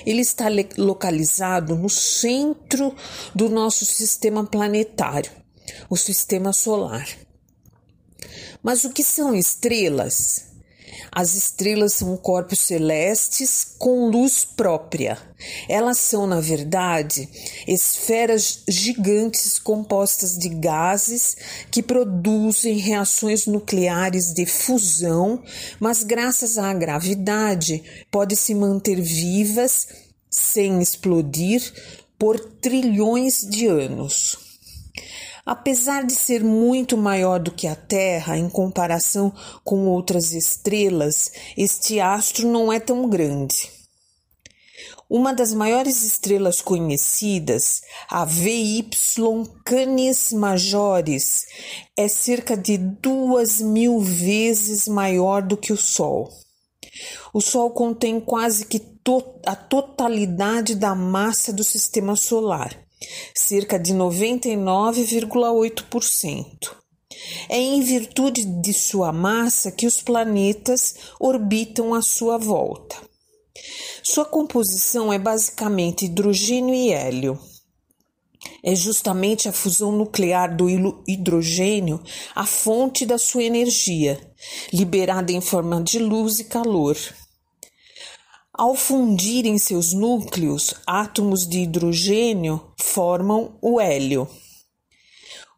Ele 0.06 0.22
está 0.22 0.46
localizado 0.78 1.76
no 1.76 1.90
centro 1.90 2.96
do 3.34 3.50
nosso 3.50 3.84
sistema 3.84 4.42
planetário, 4.46 5.30
o 5.90 5.98
sistema 5.98 6.50
solar. 6.54 7.06
Mas 8.62 8.84
o 8.84 8.90
que 8.90 9.04
são 9.04 9.34
estrelas? 9.34 10.55
As 11.18 11.34
estrelas 11.34 11.94
são 11.94 12.14
corpos 12.14 12.58
celestes 12.58 13.64
com 13.78 14.10
luz 14.10 14.44
própria. 14.44 15.16
Elas 15.66 15.96
são, 15.96 16.26
na 16.26 16.40
verdade, 16.40 17.26
esferas 17.66 18.62
gigantes 18.68 19.58
compostas 19.58 20.36
de 20.36 20.50
gases 20.50 21.34
que 21.70 21.82
produzem 21.82 22.76
reações 22.76 23.46
nucleares 23.46 24.34
de 24.34 24.44
fusão, 24.44 25.42
mas 25.80 26.02
graças 26.02 26.58
à 26.58 26.74
gravidade 26.74 27.82
podem 28.10 28.36
se 28.36 28.54
manter 28.54 29.00
vivas 29.00 29.88
sem 30.28 30.82
explodir 30.82 31.62
por 32.18 32.38
trilhões 32.38 33.40
de 33.40 33.66
anos. 33.66 34.45
Apesar 35.46 36.04
de 36.04 36.12
ser 36.12 36.42
muito 36.42 36.96
maior 36.96 37.38
do 37.38 37.52
que 37.52 37.68
a 37.68 37.76
Terra 37.76 38.36
em 38.36 38.48
comparação 38.48 39.32
com 39.62 39.86
outras 39.86 40.32
estrelas, 40.32 41.30
este 41.56 42.00
astro 42.00 42.48
não 42.48 42.72
é 42.72 42.80
tão 42.80 43.08
grande. 43.08 43.70
Uma 45.08 45.32
das 45.32 45.54
maiores 45.54 46.02
estrelas 46.02 46.60
conhecidas, 46.60 47.80
a 48.10 48.24
VY 48.24 48.90
Canis 49.64 50.32
Majoris, 50.32 51.44
é 51.96 52.08
cerca 52.08 52.56
de 52.56 52.76
duas 52.76 53.60
mil 53.60 54.00
vezes 54.00 54.88
maior 54.88 55.42
do 55.42 55.56
que 55.56 55.72
o 55.72 55.76
Sol. 55.76 56.28
O 57.32 57.40
Sol 57.40 57.70
contém 57.70 58.18
quase 58.18 58.66
que 58.66 58.80
to 58.80 59.22
a 59.46 59.54
totalidade 59.54 60.74
da 60.74 60.92
massa 60.92 61.52
do 61.52 61.62
sistema 61.62 62.16
solar 62.16 62.85
cerca 63.34 63.78
de 63.78 63.94
99,8%. 63.94 66.76
É 67.48 67.58
em 67.58 67.82
virtude 67.82 68.44
de 68.44 68.72
sua 68.72 69.12
massa 69.12 69.70
que 69.70 69.86
os 69.86 70.02
planetas 70.02 70.94
orbitam 71.18 71.94
à 71.94 72.02
sua 72.02 72.38
volta. 72.38 72.96
Sua 74.02 74.24
composição 74.24 75.12
é 75.12 75.18
basicamente 75.18 76.04
hidrogênio 76.04 76.74
e 76.74 76.92
hélio. 76.92 77.38
É 78.62 78.74
justamente 78.74 79.48
a 79.48 79.52
fusão 79.52 79.92
nuclear 79.92 80.54
do 80.54 80.68
hidrogênio 81.08 82.02
a 82.34 82.46
fonte 82.46 83.04
da 83.04 83.18
sua 83.18 83.42
energia, 83.42 84.20
liberada 84.72 85.32
em 85.32 85.40
forma 85.40 85.82
de 85.82 85.98
luz 85.98 86.38
e 86.38 86.44
calor. 86.44 86.96
Ao 88.58 88.74
fundirem 88.74 89.58
seus 89.58 89.92
núcleos, 89.92 90.72
átomos 90.86 91.46
de 91.46 91.58
hidrogênio 91.58 92.58
formam 92.80 93.52
o 93.60 93.78
hélio. 93.78 94.26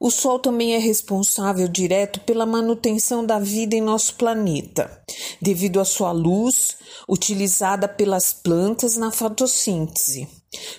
O 0.01 0.11
Sol 0.11 0.41
também 0.41 0.75
é 0.75 0.79
responsável 0.79 1.69
direto 1.69 2.19
pela 2.21 2.45
manutenção 2.45 3.25
da 3.25 3.39
vida 3.39 3.77
em 3.77 3.81
nosso 3.81 4.17
planeta, 4.17 5.01
devido 5.41 5.79
à 5.79 5.85
sua 5.85 6.11
luz 6.11 6.77
utilizada 7.09 7.87
pelas 7.87 8.33
plantas 8.33 8.97
na 8.97 9.13
fotossíntese. 9.13 10.29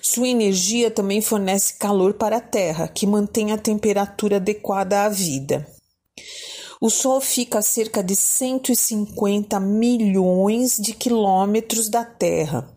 Sua 0.02 0.28
energia 0.28 0.90
também 0.90 1.22
fornece 1.22 1.78
calor 1.78 2.12
para 2.12 2.36
a 2.36 2.40
Terra, 2.42 2.86
que 2.86 3.06
mantém 3.06 3.50
a 3.50 3.56
temperatura 3.56 4.36
adequada 4.36 5.04
à 5.04 5.08
vida. 5.08 5.66
O 6.82 6.88
Sol 6.88 7.20
fica 7.20 7.58
a 7.58 7.62
cerca 7.62 8.02
de 8.02 8.16
150 8.16 9.60
milhões 9.60 10.76
de 10.76 10.94
quilômetros 10.94 11.90
da 11.90 12.06
Terra 12.06 12.74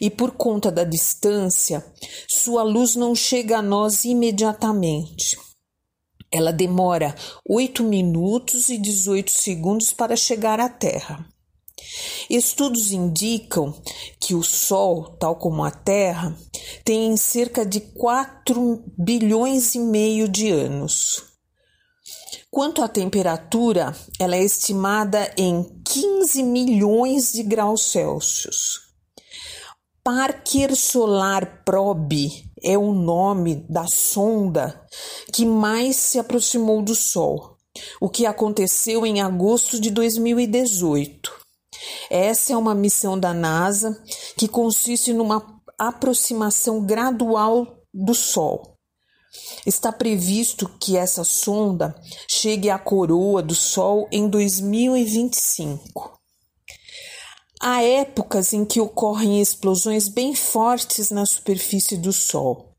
e, 0.00 0.08
por 0.08 0.30
conta 0.30 0.70
da 0.70 0.84
distância, 0.84 1.84
sua 2.28 2.62
luz 2.62 2.94
não 2.94 3.12
chega 3.12 3.58
a 3.58 3.62
nós 3.62 4.04
imediatamente. 4.04 5.36
Ela 6.30 6.52
demora 6.52 7.12
8 7.44 7.82
minutos 7.82 8.68
e 8.68 8.78
18 8.78 9.32
segundos 9.32 9.92
para 9.92 10.14
chegar 10.14 10.60
à 10.60 10.68
Terra. 10.68 11.26
Estudos 12.30 12.92
indicam 12.92 13.74
que 14.20 14.32
o 14.32 14.44
Sol, 14.44 15.16
tal 15.18 15.34
como 15.34 15.64
a 15.64 15.72
Terra, 15.72 16.36
tem 16.84 17.16
cerca 17.16 17.66
de 17.66 17.80
4 17.80 18.84
bilhões 18.96 19.74
e 19.74 19.80
meio 19.80 20.28
de 20.28 20.50
anos. 20.50 21.29
Quanto 22.52 22.82
à 22.82 22.88
temperatura, 22.88 23.94
ela 24.18 24.34
é 24.34 24.42
estimada 24.42 25.32
em 25.36 25.62
15 25.84 26.42
milhões 26.42 27.30
de 27.30 27.44
graus 27.44 27.92
Celsius. 27.92 28.90
Parker 30.02 30.74
Solar 30.74 31.62
Probe 31.64 32.50
é 32.60 32.76
o 32.76 32.92
nome 32.92 33.64
da 33.68 33.86
sonda 33.86 34.84
que 35.32 35.46
mais 35.46 35.94
se 35.94 36.18
aproximou 36.18 36.82
do 36.82 36.96
Sol, 36.96 37.56
o 38.00 38.08
que 38.08 38.26
aconteceu 38.26 39.06
em 39.06 39.20
agosto 39.20 39.80
de 39.80 39.88
2018. 39.88 41.32
Essa 42.10 42.54
é 42.54 42.56
uma 42.56 42.74
missão 42.74 43.16
da 43.16 43.32
NASA 43.32 44.02
que 44.36 44.48
consiste 44.48 45.12
numa 45.12 45.60
aproximação 45.78 46.84
gradual 46.84 47.84
do 47.94 48.12
Sol. 48.12 48.69
Está 49.66 49.92
previsto 49.92 50.68
que 50.80 50.96
essa 50.96 51.24
sonda 51.24 51.94
chegue 52.28 52.70
à 52.70 52.78
coroa 52.78 53.42
do 53.42 53.54
Sol 53.54 54.08
em 54.10 54.28
2025. 54.28 56.18
Há 57.62 57.82
épocas 57.82 58.54
em 58.54 58.64
que 58.64 58.80
ocorrem 58.80 59.40
explosões 59.40 60.08
bem 60.08 60.34
fortes 60.34 61.10
na 61.10 61.26
superfície 61.26 61.98
do 61.98 62.12
Sol. 62.12 62.70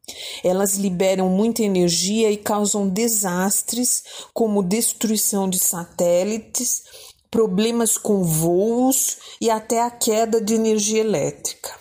Elas 0.44 0.76
liberam 0.76 1.30
muita 1.30 1.62
energia 1.62 2.32
e 2.32 2.38
causam 2.38 2.90
desastres, 2.90 4.04
como 4.34 4.64
destruição 4.64 5.48
de 5.48 5.60
satélites, 5.60 6.84
problemas 7.30 7.98
com 7.98 8.24
voos 8.24 9.18
e 9.40 9.50
até 9.50 9.82
a 9.82 9.92
queda 9.92 10.42
de 10.42 10.56
energia 10.56 11.00
elétrica. 11.00 11.72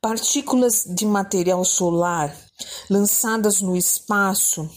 Partículas 0.00 0.84
de 0.86 1.04
material 1.04 1.64
solar 1.64 2.34
lançadas 2.88 3.60
no 3.60 3.76
espaço 3.76 4.68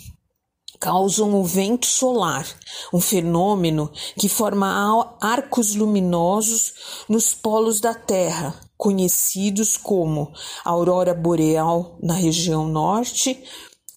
causam 0.80 1.34
o 1.36 1.44
vento 1.44 1.86
solar, 1.86 2.48
um 2.94 3.02
fenômeno 3.02 3.92
que 4.18 4.30
forma 4.30 5.18
arcos 5.20 5.76
luminosos 5.76 6.74
nos 7.10 7.34
polos 7.34 7.80
da 7.80 7.94
Terra, 7.94 8.60
conhecidos 8.78 9.76
como 9.76 10.32
aurora 10.64 11.14
boreal 11.14 11.98
na 12.02 12.14
região 12.14 12.68
norte 12.68 13.44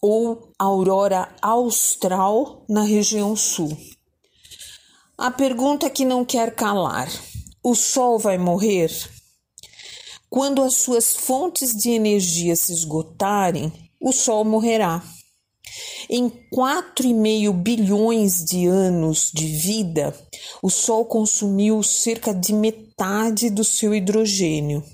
ou 0.00 0.52
aurora 0.58 1.28
austral 1.42 2.64
na 2.68 2.82
região 2.82 3.36
sul. 3.36 3.76
A 5.18 5.30
pergunta 5.30 5.90
que 5.90 6.04
não 6.04 6.24
quer 6.24 6.54
calar: 6.54 7.08
o 7.62 7.74
Sol 7.74 8.18
vai 8.18 8.38
morrer? 8.38 8.90
Quando 10.30 10.62
as 10.62 10.76
suas 10.76 11.12
fontes 11.16 11.74
de 11.74 11.90
energia 11.90 12.54
se 12.54 12.72
esgotarem, 12.72 13.72
o 14.00 14.12
Sol 14.12 14.44
morrerá. 14.44 15.02
Em 16.08 16.30
4,5 16.54 17.52
bilhões 17.52 18.44
de 18.44 18.66
anos 18.66 19.32
de 19.34 19.44
vida, 19.46 20.14
o 20.62 20.70
Sol 20.70 21.04
consumiu 21.04 21.82
cerca 21.82 22.32
de 22.32 22.52
metade 22.52 23.50
do 23.50 23.64
seu 23.64 23.92
hidrogênio. 23.92 24.84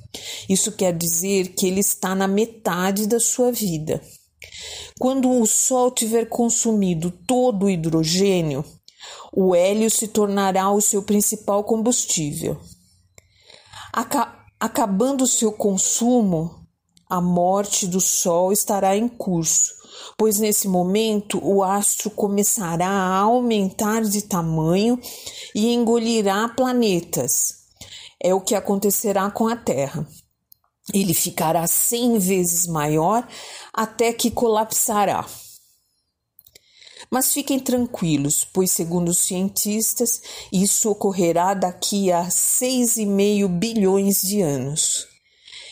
Isso 0.48 0.72
quer 0.72 0.96
dizer 0.96 1.48
que 1.48 1.66
ele 1.66 1.80
está 1.80 2.14
na 2.14 2.26
metade 2.26 3.06
da 3.06 3.20
sua 3.20 3.52
vida. 3.52 4.02
Quando 4.98 5.30
o 5.30 5.46
Sol 5.46 5.90
tiver 5.90 6.30
consumido 6.30 7.10
todo 7.10 7.66
o 7.66 7.70
hidrogênio, 7.70 8.64
o 9.30 9.54
hélio 9.54 9.90
se 9.90 10.08
tornará 10.08 10.70
o 10.70 10.80
seu 10.80 11.02
principal 11.02 11.62
combustível. 11.62 12.58
Acabando 14.58 15.26
seu 15.26 15.52
consumo, 15.52 16.66
a 17.08 17.20
morte 17.20 17.86
do 17.86 18.00
Sol 18.00 18.52
estará 18.52 18.96
em 18.96 19.06
curso, 19.06 19.74
pois 20.18 20.38
nesse 20.38 20.66
momento 20.66 21.38
o 21.42 21.62
astro 21.62 22.10
começará 22.10 22.88
a 22.88 23.18
aumentar 23.18 24.02
de 24.02 24.22
tamanho 24.22 24.98
e 25.54 25.72
engolirá 25.72 26.48
planetas. 26.48 27.66
É 28.20 28.34
o 28.34 28.40
que 28.40 28.54
acontecerá 28.54 29.30
com 29.30 29.46
a 29.46 29.56
Terra. 29.56 30.06
Ele 30.92 31.14
ficará 31.14 31.66
cem 31.66 32.18
vezes 32.18 32.66
maior 32.66 33.26
até 33.72 34.12
que 34.12 34.30
colapsará. 34.30 35.24
Mas 37.10 37.32
fiquem 37.32 37.58
tranquilos, 37.58 38.46
pois, 38.52 38.70
segundo 38.70 39.10
os 39.10 39.18
cientistas, 39.18 40.20
isso 40.52 40.90
ocorrerá 40.90 41.54
daqui 41.54 42.10
a 42.10 42.26
6,5 42.28 43.48
bilhões 43.48 44.20
de 44.20 44.40
anos. 44.40 45.06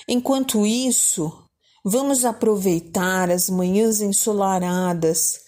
Enquanto 0.08 0.66
isso, 0.66 1.32
vamos 1.84 2.24
aproveitar 2.24 3.30
as 3.30 3.50
manhãs 3.50 4.00
ensolaradas, 4.00 5.40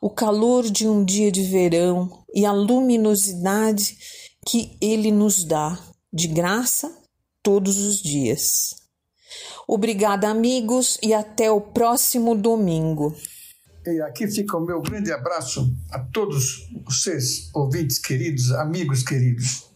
o 0.00 0.10
calor 0.10 0.64
de 0.64 0.88
um 0.88 1.04
dia 1.04 1.30
de 1.30 1.42
verão 1.42 2.24
e 2.34 2.44
a 2.44 2.52
luminosidade 2.52 3.96
que 4.46 4.76
ele 4.80 5.10
nos 5.10 5.44
dá, 5.44 5.78
de 6.12 6.28
graça, 6.28 6.96
todos 7.42 7.78
os 7.78 8.02
dias. 8.02 8.74
Obrigada, 9.66 10.28
amigos, 10.28 10.98
e 11.02 11.14
até 11.14 11.50
o 11.50 11.60
próximo 11.60 12.34
domingo. 12.34 13.14
E 13.86 14.00
aqui 14.00 14.26
fica 14.26 14.56
o 14.56 14.64
meu 14.64 14.80
grande 14.80 15.12
abraço 15.12 15.76
a 15.90 15.98
todos 15.98 16.70
vocês, 16.86 17.50
ouvintes 17.52 17.98
queridos, 17.98 18.50
amigos 18.52 19.02
queridos. 19.02 19.68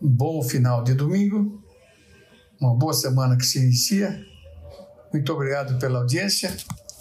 Um 0.00 0.08
bom 0.08 0.42
final 0.42 0.82
de 0.82 0.94
domingo, 0.94 1.62
uma 2.58 2.74
boa 2.74 2.94
semana 2.94 3.36
que 3.36 3.44
se 3.44 3.58
inicia. 3.58 4.24
Muito 5.12 5.30
obrigado 5.32 5.78
pela 5.78 5.98
audiência. 5.98 6.56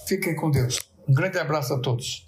Fiquem 0.06 0.36
com 0.36 0.52
Deus. 0.52 0.80
Um 1.08 1.14
grande 1.14 1.38
abraço 1.40 1.74
a 1.74 1.80
todos. 1.80 2.27